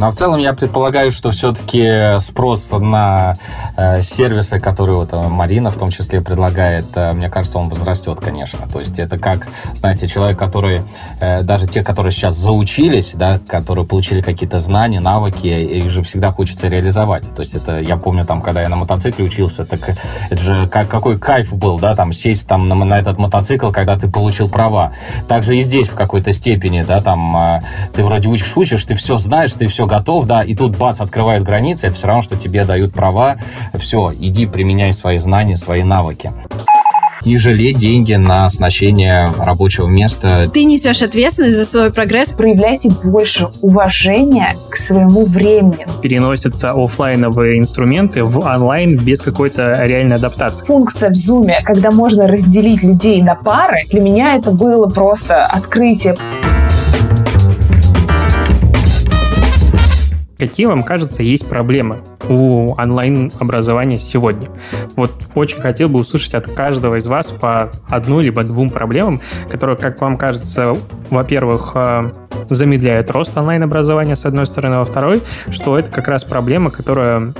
Но 0.00 0.10
в 0.10 0.14
целом 0.14 0.40
я 0.40 0.54
предполагаю, 0.54 1.10
что 1.10 1.30
все-таки 1.30 2.18
спрос 2.20 2.72
на 2.72 3.36
э, 3.76 4.00
сервисы, 4.00 4.58
которые 4.58 4.96
вот 4.96 5.12
э, 5.12 5.28
Марина 5.28 5.70
в 5.70 5.76
том 5.76 5.90
числе 5.90 6.22
предлагает, 6.22 6.86
э, 6.94 7.12
мне 7.12 7.28
кажется, 7.28 7.58
он 7.58 7.68
возрастет, 7.68 8.18
конечно. 8.18 8.66
То 8.66 8.80
есть 8.80 8.98
это 8.98 9.18
как, 9.18 9.48
знаете, 9.74 10.08
человек, 10.08 10.38
который, 10.38 10.80
э, 11.20 11.42
даже 11.42 11.66
те, 11.66 11.84
которые 11.84 12.12
сейчас 12.12 12.34
заучились, 12.34 13.12
да, 13.12 13.38
которые 13.46 13.86
получили 13.86 14.22
какие-то 14.22 14.58
знания, 14.58 15.00
навыки, 15.00 15.48
их 15.48 15.90
же 15.90 16.02
всегда 16.02 16.30
хочется 16.30 16.68
реализовать. 16.68 17.28
То 17.34 17.40
есть 17.40 17.54
это, 17.54 17.78
я 17.78 17.98
помню, 17.98 18.24
там, 18.24 18.40
когда 18.40 18.62
я 18.62 18.70
на 18.70 18.76
мотоцикле 18.76 19.26
учился, 19.26 19.66
так 19.66 19.96
это 20.30 20.42
же 20.42 20.66
как, 20.66 20.88
какой 20.88 21.18
кайф 21.18 21.52
был, 21.52 21.78
да, 21.78 21.94
там, 21.94 22.14
сесть 22.14 22.48
там 22.48 22.68
на, 22.68 22.74
на 22.74 22.98
этот 22.98 23.18
мотоцикл, 23.18 23.70
когда 23.70 23.98
ты 23.98 24.08
получил 24.08 24.48
права. 24.48 24.94
Также 25.28 25.58
и 25.58 25.62
здесь 25.62 25.88
в 25.88 25.94
какой-то 25.94 26.32
степени, 26.32 26.84
да, 26.84 27.02
там, 27.02 27.36
э, 27.36 27.62
ты 27.94 28.02
вроде 28.02 28.30
учишь, 28.30 28.56
учишь, 28.56 28.86
ты 28.86 28.94
все 28.94 29.18
знаешь, 29.18 29.52
ты 29.52 29.66
все 29.66 29.89
готов, 29.90 30.26
да, 30.26 30.42
и 30.42 30.54
тут 30.54 30.76
бац, 30.76 31.00
открывают 31.00 31.44
границы, 31.44 31.88
это 31.88 31.96
все 31.96 32.06
равно, 32.06 32.22
что 32.22 32.36
тебе 32.36 32.64
дают 32.64 32.94
права, 32.94 33.36
все, 33.78 34.12
иди, 34.18 34.46
применяй 34.46 34.92
свои 34.92 35.18
знания, 35.18 35.56
свои 35.56 35.82
навыки 35.82 36.32
не 37.24 37.38
жалеть 37.38 37.76
деньги 37.76 38.14
на 38.14 38.46
оснащение 38.46 39.30
рабочего 39.38 39.86
места. 39.86 40.50
Ты 40.52 40.64
несешь 40.64 41.02
ответственность 41.02 41.56
за 41.56 41.66
свой 41.66 41.92
прогресс. 41.92 42.32
Проявляйте 42.32 42.90
больше 43.04 43.48
уважения 43.60 44.56
к 44.70 44.76
своему 44.76 45.26
времени. 45.26 45.86
Переносятся 46.02 46.70
офлайновые 46.70 47.58
инструменты 47.58 48.24
в 48.24 48.38
онлайн 48.38 48.96
без 48.96 49.20
какой-то 49.20 49.82
реальной 49.84 50.16
адаптации. 50.16 50.64
Функция 50.64 51.10
в 51.10 51.14
Zoom, 51.14 51.50
когда 51.64 51.90
можно 51.90 52.26
разделить 52.26 52.82
людей 52.82 53.22
на 53.22 53.34
пары, 53.34 53.84
для 53.90 54.00
меня 54.00 54.36
это 54.36 54.50
было 54.52 54.88
просто 54.88 55.46
открытие. 55.46 56.16
Какие 60.40 60.64
вам 60.64 60.84
кажется 60.84 61.22
есть 61.22 61.46
проблемы 61.46 61.98
у 62.26 62.72
онлайн-образования 62.72 63.98
сегодня? 63.98 64.48
Вот 64.96 65.12
очень 65.34 65.60
хотел 65.60 65.90
бы 65.90 65.98
услышать 65.98 66.32
от 66.32 66.46
каждого 66.46 66.94
из 66.94 67.06
вас 67.06 67.30
по 67.30 67.70
одной 67.86 68.24
либо 68.24 68.42
двум 68.42 68.70
проблемам, 68.70 69.20
которые, 69.50 69.76
как 69.76 70.00
вам 70.00 70.16
кажется, 70.16 70.78
во-первых, 71.10 71.72
э, 71.74 72.10
замедляют 72.48 73.10
рост 73.10 73.36
онлайн-образования, 73.36 74.16
с 74.16 74.24
одной 74.24 74.46
стороны, 74.46 74.76
а 74.76 74.78
во 74.78 74.86
второй, 74.86 75.20
что 75.50 75.78
это 75.78 75.90
как 75.90 76.08
раз 76.08 76.24
проблема, 76.24 76.70
которая 76.70 77.34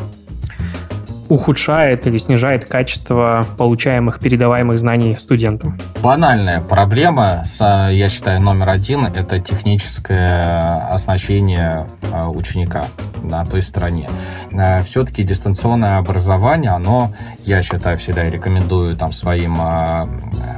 ухудшает 1.30 2.06
или 2.08 2.18
снижает 2.18 2.66
качество 2.66 3.46
получаемых, 3.56 4.18
передаваемых 4.18 4.78
знаний 4.78 5.16
студентам? 5.18 5.78
Банальная 6.02 6.60
проблема, 6.60 7.44
я 7.60 8.08
считаю, 8.08 8.42
номер 8.42 8.68
один– 8.70 9.06
это 9.14 9.38
техническое 9.38 10.78
оснащение 10.90 11.86
э, 12.02 12.26
ученика 12.26 12.86
на 13.22 13.46
той 13.46 13.62
стороне. 13.62 14.10
Э, 14.52 14.82
Все-таки 14.82 15.22
дистанционное 15.22 15.98
образование, 15.98 16.72
оно, 16.72 17.12
я 17.44 17.62
считаю, 17.62 17.96
всегда 17.96 18.28
рекомендую 18.28 18.96
там 18.96 19.12
своим 19.12 19.56
э, 19.60 20.06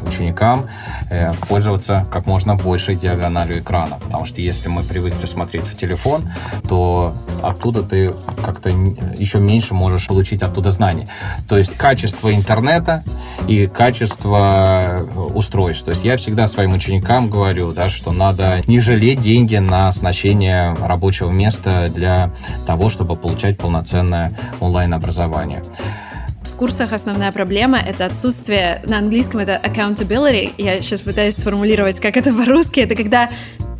ученикам 0.06 0.66
пользоваться 1.48 2.06
как 2.10 2.26
можно 2.26 2.54
большей 2.54 2.96
диагональю 2.96 3.60
экрана, 3.60 3.98
потому 4.02 4.24
что 4.24 4.40
если 4.40 4.68
мы 4.68 4.82
привыкли 4.82 5.26
смотреть 5.26 5.66
в 5.66 5.76
телефон, 5.76 6.30
то 6.68 7.12
оттуда 7.42 7.82
ты 7.82 8.12
как-то 8.44 8.70
еще 8.70 9.38
меньше 9.38 9.74
можешь 9.74 10.08
получить 10.08 10.42
оттуда 10.42 10.61
знаний. 10.70 11.06
То 11.48 11.58
есть 11.58 11.76
качество 11.76 12.34
интернета 12.34 13.02
и 13.48 13.66
качество 13.66 15.06
устройств. 15.34 15.84
То 15.84 15.90
есть 15.90 16.04
я 16.04 16.16
всегда 16.16 16.46
своим 16.46 16.74
ученикам 16.74 17.28
говорю, 17.28 17.72
да, 17.72 17.88
что 17.88 18.12
надо 18.12 18.60
не 18.66 18.80
жалеть 18.80 19.20
деньги 19.20 19.56
на 19.56 19.88
оснащение 19.88 20.74
рабочего 20.74 21.30
места 21.30 21.90
для 21.94 22.30
того, 22.66 22.88
чтобы 22.88 23.16
получать 23.16 23.58
полноценное 23.58 24.32
онлайн-образование 24.60 25.62
в 26.52 26.56
курсах 26.56 26.92
основная 26.92 27.32
проблема— 27.32 27.78
это 27.86 28.04
отсутствие, 28.04 28.82
на 28.84 28.98
английском 28.98 29.40
это 29.40 29.58
accountability, 29.62 30.52
я 30.58 30.80
сейчас 30.82 31.00
пытаюсь 31.00 31.34
сформулировать, 31.34 31.98
как 31.98 32.16
это 32.16 32.32
по-русски, 32.32 32.80
это 32.80 32.94
когда 32.94 33.30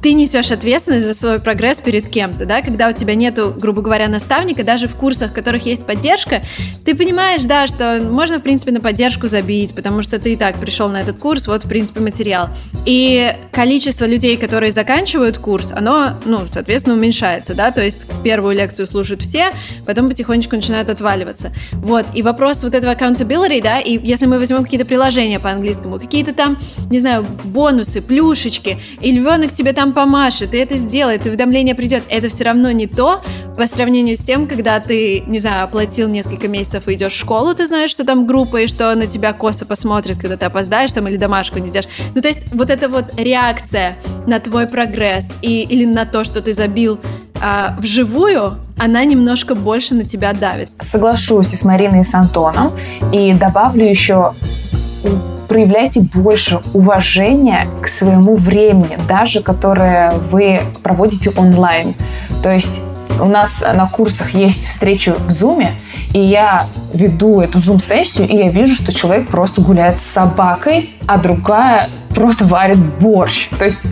ты 0.03 0.15
несешь 0.15 0.51
ответственность 0.51 1.07
за 1.07 1.15
свой 1.15 1.38
прогресс 1.38 1.81
перед 1.81 2.09
кем-то, 2.09 2.45
да, 2.45 2.61
когда 2.61 2.88
у 2.88 2.93
тебя 2.93 3.15
нету, 3.15 3.55
грубо 3.57 3.83
говоря, 3.83 4.09
наставника, 4.09 4.65
даже 4.65 4.88
в 4.88 4.97
курсах, 4.97 5.31
в 5.31 5.35
которых 5.35 5.65
есть 5.65 5.87
поддержка, 5.87 6.43
ты 6.85 6.97
понимаешь, 6.97 7.45
да, 7.45 7.69
что 7.69 8.03
можно, 8.03 8.41
в 8.41 8.43
принципе, 8.43 8.73
на 8.73 8.81
поддержку 8.81 9.29
забить, 9.29 9.75
потому 9.75 10.03
что 10.03 10.19
ты 10.19 10.33
и 10.33 10.37
так 10.37 10.59
пришел 10.59 10.88
на 10.88 11.01
этот 11.01 11.21
курс, 11.21 11.47
вот, 11.47 11.65
в 11.65 11.69
принципе, 11.69 12.01
материал. 12.01 12.49
И 12.85 13.33
количество 13.53 14.05
людей, 14.05 14.37
которые 14.37 14.73
заканчивают 14.73 15.38
курс, 15.38 15.71
оно, 15.71 16.19
ну, 16.25 16.49
соответственно, 16.49 16.97
уменьшается, 16.97 17.55
да, 17.55 17.71
то 17.71 17.83
есть 17.83 18.07
первую 18.25 18.57
лекцию 18.57 18.87
слушают 18.87 19.23
все, 19.23 19.53
потом 19.87 20.09
потихонечку 20.09 20.57
начинают 20.57 20.91
отваливаться. 20.91 21.53
Вот, 21.75 22.07
и 22.12 22.23
вопрос 22.23 22.65
вот 22.65 22.75
этого 22.75 22.93
accountability, 22.93 23.62
да, 23.62 23.79
и 23.79 24.05
если 24.05 24.27
мы 24.27 24.41
возьмем 24.41 24.65
какие-то 24.65 24.85
приложения 24.87 25.38
по 25.38 25.51
английскому, 25.51 26.01
какие-то 26.01 26.35
там, 26.35 26.59
не 26.91 26.99
знаю, 26.99 27.25
бонусы, 27.45 28.03
плюшечки, 28.03 28.79
и 29.01 29.12
львенок 29.12 29.53
тебе 29.53 29.73
там 29.73 29.91
помашет, 29.92 30.55
и 30.55 30.59
это 30.59 30.76
сделает, 30.76 31.26
и 31.26 31.28
уведомление 31.28 31.74
придет. 31.74 32.02
Это 32.09 32.28
все 32.28 32.44
равно 32.44 32.70
не 32.70 32.87
то 32.87 33.22
по 33.57 33.66
сравнению 33.66 34.16
с 34.16 34.20
тем, 34.20 34.46
когда 34.46 34.81
ты, 34.81 35.20
не 35.26 35.38
знаю, 35.38 35.64
оплатил 35.64 36.09
несколько 36.09 36.48
месяцев 36.48 36.88
и 36.88 36.94
идешь 36.94 37.12
в 37.12 37.18
школу, 37.18 37.55
ты 37.55 37.66
знаешь, 37.66 37.90
что 37.90 38.05
там 38.05 38.26
группа, 38.26 38.62
и 38.62 38.66
что 38.66 38.94
на 38.94 39.07
тебя 39.07 39.33
косо 39.33 39.66
посмотрит, 39.66 40.18
когда 40.18 40.37
ты 40.37 40.46
опоздаешь 40.46 40.92
там 40.92 41.07
или 41.09 41.16
домашку 41.16 41.59
не 41.59 41.68
сделаешь. 41.68 41.90
Ну, 42.14 42.22
то 42.22 42.28
есть 42.28 42.52
вот 42.52 42.70
эта 42.70 42.88
вот 42.88 43.12
реакция 43.16 43.96
на 44.26 44.40
твой 44.40 44.66
прогресс 44.66 45.31
и, 45.42 45.62
или 45.62 45.85
на 45.85 46.07
то, 46.07 46.24
что 46.24 46.40
ты 46.42 46.52
забил 46.52 46.98
а, 47.40 47.76
вживую, 47.78 48.59
она 48.78 49.05
немножко 49.05 49.55
больше 49.55 49.94
на 49.94 50.05
тебя 50.05 50.33
давит. 50.33 50.70
Соглашусь 50.78 51.52
и 51.52 51.57
с 51.57 51.64
Мариной, 51.64 52.00
и 52.00 52.05
с 52.05 52.14
Антоном. 52.14 52.72
И 53.12 53.35
добавлю 53.35 53.85
еще 53.85 54.33
проявляйте 55.53 56.01
больше 56.15 56.61
уважения 56.73 57.67
к 57.83 57.87
своему 57.87 58.37
времени, 58.37 58.99
даже 59.07 59.43
которое 59.43 60.12
вы 60.12 60.62
проводите 60.83 61.29
онлайн. 61.37 61.93
То 62.43 62.51
есть 62.51 62.83
у 63.21 63.27
нас 63.27 63.62
на 63.75 63.87
курсах 63.87 64.31
есть 64.31 64.67
встречи 64.67 65.11
в 65.11 65.29
Zoom, 65.29 65.73
и 66.15 66.19
я 66.19 66.69
веду 66.95 67.43
эту 67.43 67.59
Zoom-сессию, 67.59 68.27
и 68.27 68.35
я 68.35 68.49
вижу, 68.49 68.75
что 68.75 68.95
человек 68.95 69.29
просто 69.29 69.61
гуляет 69.61 69.99
с 69.99 70.03
собакой, 70.03 70.88
а 71.07 71.19
другая 71.19 71.91
просто 72.15 72.47
варит 72.47 72.79
борщ. 72.99 73.51
То 73.59 73.67
есть 73.67 73.83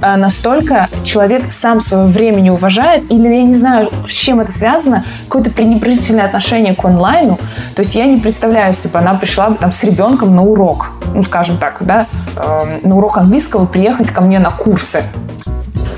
настолько 0.00 0.88
человек 1.04 1.50
сам 1.50 1.80
свое 1.80 2.06
время 2.06 2.40
не 2.40 2.50
уважает, 2.50 3.10
или 3.10 3.28
я 3.28 3.42
не 3.42 3.54
знаю, 3.54 3.90
с 4.06 4.12
чем 4.12 4.40
это 4.40 4.52
связано, 4.52 5.04
какое-то 5.28 5.50
пренебрежительное 5.50 6.26
отношение 6.26 6.74
к 6.74 6.84
онлайну. 6.84 7.38
То 7.74 7.82
есть 7.82 7.94
я 7.94 8.06
не 8.06 8.18
представляю 8.18 8.74
себе, 8.74 8.98
она 8.98 9.14
пришла 9.14 9.50
бы 9.50 9.56
там 9.56 9.72
с 9.72 9.82
ребенком 9.84 10.34
на 10.34 10.42
урок, 10.42 10.90
ну, 11.14 11.22
скажем 11.22 11.58
так, 11.58 11.78
да, 11.80 12.06
э, 12.36 12.80
на 12.82 12.96
урок 12.96 13.18
английского 13.18 13.66
приехать 13.66 14.10
ко 14.10 14.20
мне 14.22 14.38
на 14.38 14.50
курсы 14.50 15.04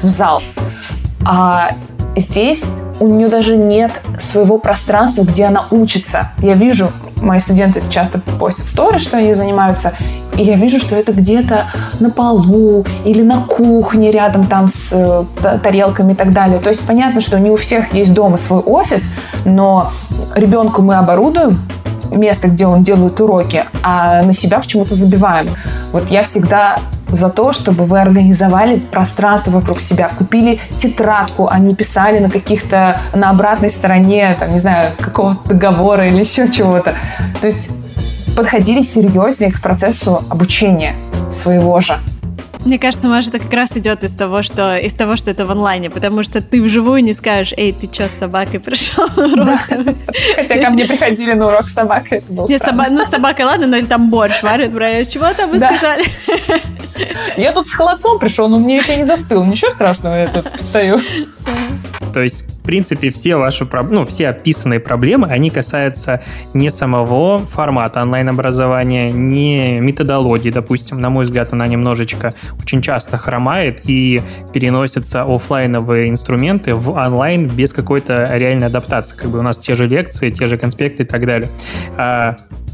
в 0.03 0.09
зал. 0.09 0.43
А 1.25 1.71
здесь 2.17 2.71
у 3.01 3.09
нее 3.09 3.29
даже 3.29 3.57
нет 3.57 4.03
своего 4.19 4.59
пространства, 4.59 5.23
где 5.23 5.45
она 5.45 5.67
учится. 5.71 6.31
Я 6.39 6.55
вижу, 6.55 6.91
мои 7.23 7.41
студенты 7.41 7.83
часто 7.89 8.21
постят 8.39 8.67
стори, 8.67 8.99
что 8.99 9.19
они 9.19 9.33
занимаются, 9.33 9.95
и 10.37 10.45
я 10.45 10.57
вижу, 10.57 10.79
что 10.79 10.97
это 10.97 11.13
где-то 11.13 11.67
на 12.01 12.11
полу 12.11 12.85
или 13.05 13.23
на 13.23 13.43
кухне 13.43 14.11
рядом 14.11 14.47
там 14.47 14.69
с 14.69 14.91
э, 14.93 15.25
тарелками 15.63 16.13
и 16.13 16.17
так 16.17 16.33
далее. 16.33 16.59
То 16.59 16.71
есть 16.71 16.81
понятно, 16.87 17.21
что 17.21 17.39
не 17.39 17.51
у 17.51 17.57
всех 17.57 17.95
есть 17.95 18.15
дома 18.15 18.37
свой 18.37 18.61
офис, 18.61 19.15
но 19.45 19.93
ребенку 20.35 20.83
мы 20.83 20.97
оборудуем 20.97 21.61
место, 22.11 22.49
где 22.49 22.67
он 22.67 22.83
делает 22.83 23.21
уроки, 23.21 23.65
а 23.83 24.23
на 24.23 24.33
себя 24.33 24.59
почему-то 24.59 24.95
забиваем. 24.95 25.49
Вот 25.93 26.11
я 26.11 26.23
всегда 26.23 26.79
за 27.13 27.31
то, 27.31 27.53
чтобы 27.53 27.85
вы 27.85 28.01
организовали 28.01 28.81
пространство 28.81 29.53
вокруг 29.53 29.81
себя, 29.81 30.11
купили 30.17 30.61
тетрадку, 30.79 31.49
а 31.49 31.59
не 31.59 31.75
писали 31.75 32.19
на 32.19 32.31
каких-то, 32.31 33.01
на 33.15 33.31
обратной 33.31 33.71
стороне, 33.71 34.37
там, 34.39 34.51
не 34.51 34.59
знаю, 34.59 34.93
какого-то 34.99 35.49
договора 35.49 36.09
или 36.09 36.19
еще 36.19 36.51
чего-то. 36.51 36.95
То 37.41 37.47
есть 37.47 37.71
подходили 38.37 38.81
серьезнее 38.83 39.53
к 39.53 39.61
процессу 39.61 40.23
обучения 40.31 40.95
своего 41.31 41.81
же. 41.81 41.99
Мне 42.65 42.79
кажется, 42.79 43.09
Маша, 43.09 43.31
это 43.31 43.41
как 43.41 43.53
раз 43.53 43.77
идет 43.77 44.05
из 44.05 44.15
того, 44.15 44.43
что 44.43 44.79
из 44.79 44.95
того, 44.95 45.17
что 45.17 45.33
это 45.33 45.47
в 45.47 45.51
онлайне, 45.51 45.91
потому 45.91 46.23
что 46.23 46.41
ты 46.41 46.63
вживую 46.63 47.03
не 47.03 47.13
скажешь, 47.13 47.53
эй, 47.57 47.73
ты 47.73 47.93
что, 47.93 48.09
с 48.09 48.13
собакой 48.13 48.61
пришел 48.61 49.09
на 49.17 49.25
урок? 49.25 49.61
Хотя 50.37 50.63
ко 50.63 50.71
мне 50.71 50.85
приходили 50.85 51.33
на 51.33 51.49
урок 51.49 51.69
с 51.69 51.75
собакой, 51.75 52.19
это 52.19 52.33
было 52.33 52.47
Не, 52.47 52.59
соба... 52.59 52.87
ну, 52.89 53.05
собака, 53.05 53.43
ладно, 53.43 53.67
но 53.67 53.85
там 53.85 54.11
борщ 54.11 54.43
варят, 54.43 54.73
братья. 54.73 55.05
Чего 55.11 55.33
там 55.35 55.51
вы 55.51 55.59
сказали? 55.59 56.05
Я 57.37 57.53
тут 57.53 57.67
с 57.67 57.75
холодцом 57.75 58.19
пришел, 58.19 58.49
но 58.49 58.59
мне 58.59 58.77
еще 58.77 58.97
не 58.97 59.05
застыл. 59.05 59.45
Ничего 59.45 59.71
страшного, 59.71 60.15
я 60.15 60.29
тут 60.29 60.47
стою. 60.61 61.01
То 62.13 62.21
есть 62.21 62.45
в 62.63 62.65
принципе, 62.65 63.11
все 63.11 63.35
ваши, 63.35 63.67
ну, 63.91 64.05
все 64.05 64.29
описанные 64.29 64.79
проблемы, 64.79 65.27
они 65.27 65.51
касаются 65.51 66.23
не 66.55 66.71
самого 66.71 67.41
формата 67.41 68.01
онлайн-образования, 68.01 69.11
не 69.11 69.81
методологии, 69.81 70.51
допустим. 70.51 71.01
На 71.01 71.11
мой 71.11 71.25
взгляд, 71.25 71.53
она 71.53 71.67
немножечко 71.67 72.33
очень 72.63 72.81
часто 72.81 73.19
хромает 73.19 73.81
и 73.83 74.23
переносятся 74.53 75.25
офлайновые 75.25 76.09
инструменты 76.09 76.77
в 76.77 76.91
онлайн 76.91 77.49
без 77.49 77.73
какой-то 77.73 78.31
реальной 78.37 78.69
адаптации. 78.69 79.17
Как 79.17 79.29
бы 79.29 79.41
у 79.41 79.43
нас 79.43 79.59
те 79.59 79.75
же 79.75 79.87
лекции, 79.87 80.31
те 80.31 80.47
же 80.47 80.57
конспекты 80.57 81.03
и 81.03 81.07
так 81.07 81.27
далее. 81.27 81.51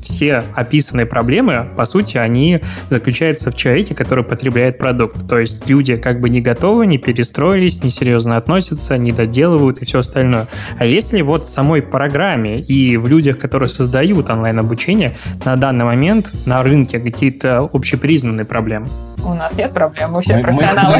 Все 0.02 0.44
описанные 0.54 1.06
проблемы, 1.06 1.66
по 1.76 1.84
сути, 1.84 2.16
они 2.16 2.60
заключаются 2.90 3.50
в 3.50 3.56
человеке, 3.56 3.94
который 3.94 4.24
потребляет 4.24 4.78
продукт. 4.78 5.28
То 5.28 5.38
есть 5.38 5.68
люди 5.68 5.96
как 5.96 6.20
бы 6.20 6.28
не 6.30 6.40
готовы, 6.40 6.86
не 6.86 6.98
перестроились, 6.98 7.82
несерьезно 7.82 8.36
относятся, 8.36 8.96
не 8.96 9.12
доделывают 9.12 9.82
и 9.82 9.84
все 9.84 10.00
остальное. 10.00 10.46
А 10.78 10.84
если 10.84 11.20
вот 11.22 11.46
в 11.46 11.50
самой 11.50 11.82
программе 11.82 12.58
и 12.58 12.96
в 12.96 13.06
людях, 13.06 13.38
которые 13.38 13.68
создают 13.68 14.30
онлайн-обучение, 14.30 15.16
на 15.44 15.56
данный 15.56 15.84
момент 15.84 16.30
на 16.46 16.62
рынке 16.62 16.98
какие-то 16.98 17.68
общепризнанные 17.72 18.44
проблемы? 18.44 18.88
У 19.24 19.34
нас 19.34 19.56
нет 19.56 19.72
проблем, 19.72 20.12
мы 20.12 20.22
все 20.22 20.36
мы, 20.36 20.42
профессионалы. 20.42 20.98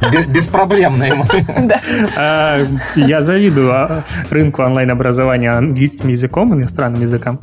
Мы, 0.00 0.24
беспроблемные 0.24 1.14
мы. 1.14 1.26
А, 2.16 2.60
я 2.96 3.22
завидую 3.22 3.72
а, 3.72 4.02
рынку 4.30 4.62
онлайн-образования 4.62 5.52
английским 5.52 6.08
языком, 6.08 6.54
иностранным 6.54 7.00
языкам. 7.00 7.38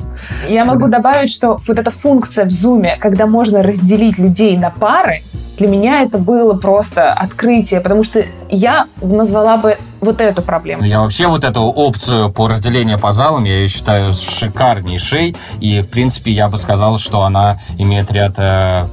Я 0.48 0.64
могу 0.64 0.88
добавить, 0.88 1.30
что 1.30 1.58
вот 1.66 1.78
эта 1.78 1.90
функция 1.90 2.44
в 2.44 2.48
Zoom, 2.48 2.98
когда 2.98 3.26
можно 3.26 3.62
разделить 3.62 4.18
людей 4.18 4.56
на 4.56 4.70
пары, 4.70 5.22
для 5.60 5.68
меня 5.68 6.02
это 6.02 6.16
было 6.16 6.54
просто 6.54 7.12
открытие, 7.12 7.82
потому 7.82 8.02
что 8.02 8.24
я 8.48 8.86
назвала 9.02 9.58
бы 9.58 9.76
вот 10.00 10.22
эту 10.22 10.40
проблему. 10.40 10.84
Я 10.84 11.00
вообще 11.00 11.26
вот 11.26 11.44
эту 11.44 11.60
опцию 11.60 12.32
по 12.32 12.48
разделению 12.48 12.98
по 12.98 13.12
залам, 13.12 13.44
я 13.44 13.58
ее 13.58 13.68
считаю 13.68 14.14
шикарнейшей, 14.14 15.36
и, 15.60 15.82
в 15.82 15.88
принципе, 15.88 16.32
я 16.32 16.48
бы 16.48 16.56
сказал, 16.56 16.98
что 16.98 17.22
она 17.22 17.58
имеет 17.76 18.10
ряд 18.10 18.34
э, 18.38 18.86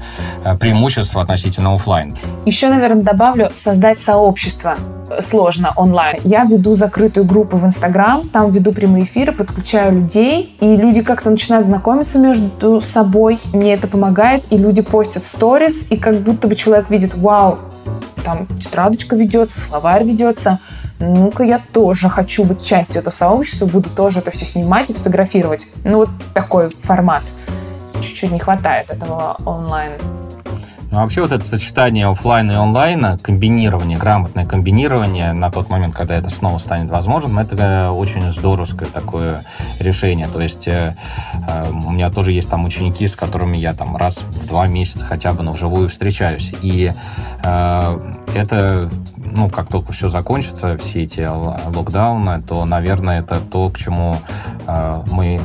преимуществ 0.59 1.15
относительно 1.15 1.71
офлайн. 1.71 2.17
Еще, 2.45 2.67
наверное, 2.67 3.03
добавлю 3.03 3.49
создать 3.53 3.99
сообщество 4.01 4.75
сложно 5.21 5.71
онлайн. 5.75 6.19
Я 6.23 6.43
веду 6.43 6.73
закрытую 6.73 7.25
группу 7.25 7.55
в 7.55 7.65
Инстаграм, 7.65 8.27
там 8.27 8.51
веду 8.51 8.73
прямые 8.73 9.05
эфиры, 9.05 9.31
подключаю 9.31 10.01
людей, 10.01 10.55
и 10.59 10.75
люди 10.75 11.01
как-то 11.01 11.29
начинают 11.29 11.65
знакомиться 11.65 12.19
между 12.19 12.81
собой. 12.81 13.39
Мне 13.53 13.73
это 13.73 13.87
помогает, 13.87 14.45
и 14.49 14.57
люди 14.57 14.81
постят 14.81 15.23
сторис, 15.23 15.87
и 15.89 15.97
как 15.97 16.19
будто 16.19 16.49
бы 16.49 16.55
человек 16.57 16.89
видит, 16.89 17.15
вау, 17.15 17.59
там 18.25 18.47
тетрадочка 18.59 19.15
ведется, 19.15 19.59
словарь 19.59 20.03
ведется. 20.03 20.59
Ну-ка, 20.99 21.43
я 21.43 21.61
тоже 21.71 22.09
хочу 22.09 22.43
быть 22.43 22.65
частью 22.65 22.99
этого 22.99 23.13
сообщества, 23.13 23.67
буду 23.67 23.89
тоже 23.89 24.19
это 24.19 24.31
все 24.31 24.45
снимать 24.45 24.89
и 24.89 24.93
фотографировать. 24.93 25.67
Ну, 25.83 25.99
вот 25.99 26.09
такой 26.33 26.69
формат. 26.69 27.23
Чуть-чуть 28.01 28.31
не 28.31 28.39
хватает 28.39 28.89
этого 28.89 29.37
онлайн 29.45 29.93
ну, 30.97 31.03
вообще 31.03 31.21
вот 31.21 31.31
это 31.31 31.45
сочетание 31.45 32.07
офлайна 32.07 32.53
и 32.53 32.55
онлайна, 32.55 33.19
комбинирование, 33.19 33.99
грамотное 33.99 34.45
комбинирование 34.45 35.31
на 35.31 35.51
тот 35.51 35.69
момент, 35.69 35.93
когда 35.93 36.15
это 36.15 36.31
снова 36.31 36.57
станет 36.57 36.89
возможным, 36.89 37.37
это 37.37 37.55
э, 37.55 37.89
очень 37.89 38.31
здоровское 38.31 38.89
такое 38.89 39.45
решение. 39.79 40.27
То 40.27 40.41
есть 40.41 40.67
э, 40.67 40.95
э, 41.47 41.69
у 41.69 41.91
меня 41.91 42.09
тоже 42.09 42.31
есть 42.31 42.49
там 42.49 42.65
ученики, 42.65 43.07
с 43.07 43.15
которыми 43.15 43.57
я 43.57 43.75
там 43.75 43.95
раз 43.95 44.23
в 44.23 44.47
два 44.47 44.65
месяца 44.65 45.05
хотя 45.05 45.33
бы, 45.33 45.43
но 45.43 45.51
вживую 45.51 45.87
встречаюсь. 45.87 46.51
И 46.63 46.91
э, 47.43 47.99
это 48.33 48.89
ну, 49.17 49.51
как 49.51 49.67
только 49.67 49.91
все 49.91 50.09
закончится, 50.09 50.77
все 50.77 51.03
эти 51.03 51.21
локдауны, 51.27 52.41
то, 52.41 52.65
наверное, 52.65 53.19
это 53.19 53.39
то, 53.39 53.69
к 53.69 53.77
чему 53.77 54.17
э, 54.65 55.03
мы, 55.11 55.39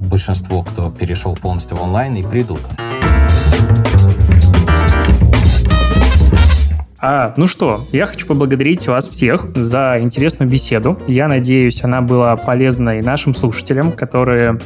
большинство, 0.00 0.62
кто 0.62 0.90
перешел 0.90 1.36
полностью 1.36 1.76
в 1.76 1.82
онлайн, 1.82 2.16
и 2.16 2.24
придут. 2.24 2.62
А, 7.04 7.34
ну 7.36 7.48
что, 7.48 7.80
я 7.90 8.06
хочу 8.06 8.28
поблагодарить 8.28 8.86
вас 8.86 9.08
всех 9.08 9.48
за 9.56 9.96
интересную 9.98 10.48
беседу. 10.48 10.96
Я 11.08 11.26
надеюсь, 11.26 11.82
она 11.82 12.00
была 12.00 12.36
полезной 12.36 13.02
нашим 13.02 13.34
слушателям, 13.34 13.90
которые 13.90 14.60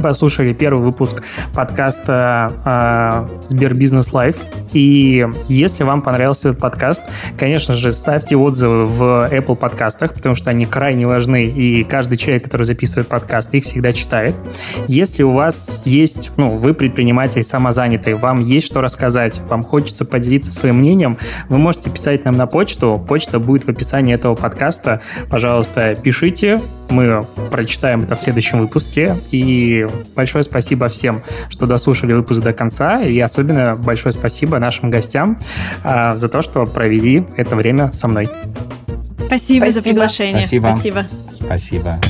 послушали 0.00 0.52
первый 0.52 0.84
выпуск 0.84 1.24
подкаста 1.52 3.28
э, 3.42 3.46
Сбербизнес 3.48 4.12
Live. 4.12 4.36
И 4.74 5.26
если 5.48 5.84
вам 5.84 6.02
понравился 6.02 6.50
этот 6.50 6.60
подкаст, 6.60 7.02
конечно 7.38 7.74
же, 7.74 7.92
ставьте 7.92 8.36
отзывы 8.36 8.86
в 8.86 9.02
Apple 9.32 9.56
подкастах, 9.56 10.12
потому 10.12 10.34
что 10.34 10.50
они 10.50 10.66
крайне 10.66 11.06
важны, 11.06 11.44
и 11.44 11.84
каждый 11.84 12.16
человек, 12.16 12.44
который 12.44 12.64
записывает 12.64 13.08
подкаст, 13.08 13.54
их 13.54 13.64
всегда 13.64 13.92
читает. 13.92 14.34
Если 14.88 15.22
у 15.22 15.32
вас 15.32 15.82
есть, 15.84 16.32
ну, 16.36 16.50
вы 16.50 16.74
предприниматель 16.74 17.42
самозанятый, 17.42 18.14
вам 18.14 18.40
есть 18.40 18.66
что 18.66 18.80
рассказать, 18.80 19.40
вам 19.48 19.62
хочется 19.62 20.04
поделиться 20.04 20.52
своим 20.52 20.76
мнением, 20.78 21.18
вы 21.48 21.58
можете 21.58 21.88
писать 21.88 22.24
нам 22.24 22.36
на 22.36 22.46
почту. 22.46 23.02
Почта 23.06 23.38
будет 23.38 23.64
в 23.64 23.68
описании 23.68 24.14
этого 24.14 24.34
подкаста. 24.34 25.00
Пожалуйста, 25.30 25.94
пишите, 25.94 26.60
мы 26.90 27.24
прочитаем 27.50 28.02
это 28.02 28.16
в 28.16 28.22
следующем 28.22 28.60
выпуске. 28.60 29.16
И 29.30 29.86
большое 30.16 30.42
спасибо 30.44 30.88
всем, 30.88 31.22
что 31.48 31.66
дослушали 31.66 32.12
выпуск 32.12 32.42
до 32.42 32.52
конца. 32.52 33.02
И 33.02 33.18
особенно 33.20 33.76
большое 33.76 34.12
спасибо 34.12 34.58
нашим 34.64 34.90
гостям 34.90 35.38
а, 35.82 36.16
за 36.16 36.28
то, 36.28 36.42
что 36.42 36.64
провели 36.66 37.26
это 37.36 37.56
время 37.56 37.92
со 37.92 38.08
мной. 38.08 38.28
Спасибо, 39.26 39.64
спасибо. 39.64 39.70
за 39.70 39.82
приглашение. 39.82 40.40
Спасибо. 40.40 40.72
Спасибо. 40.72 41.06
спасибо. 41.30 42.00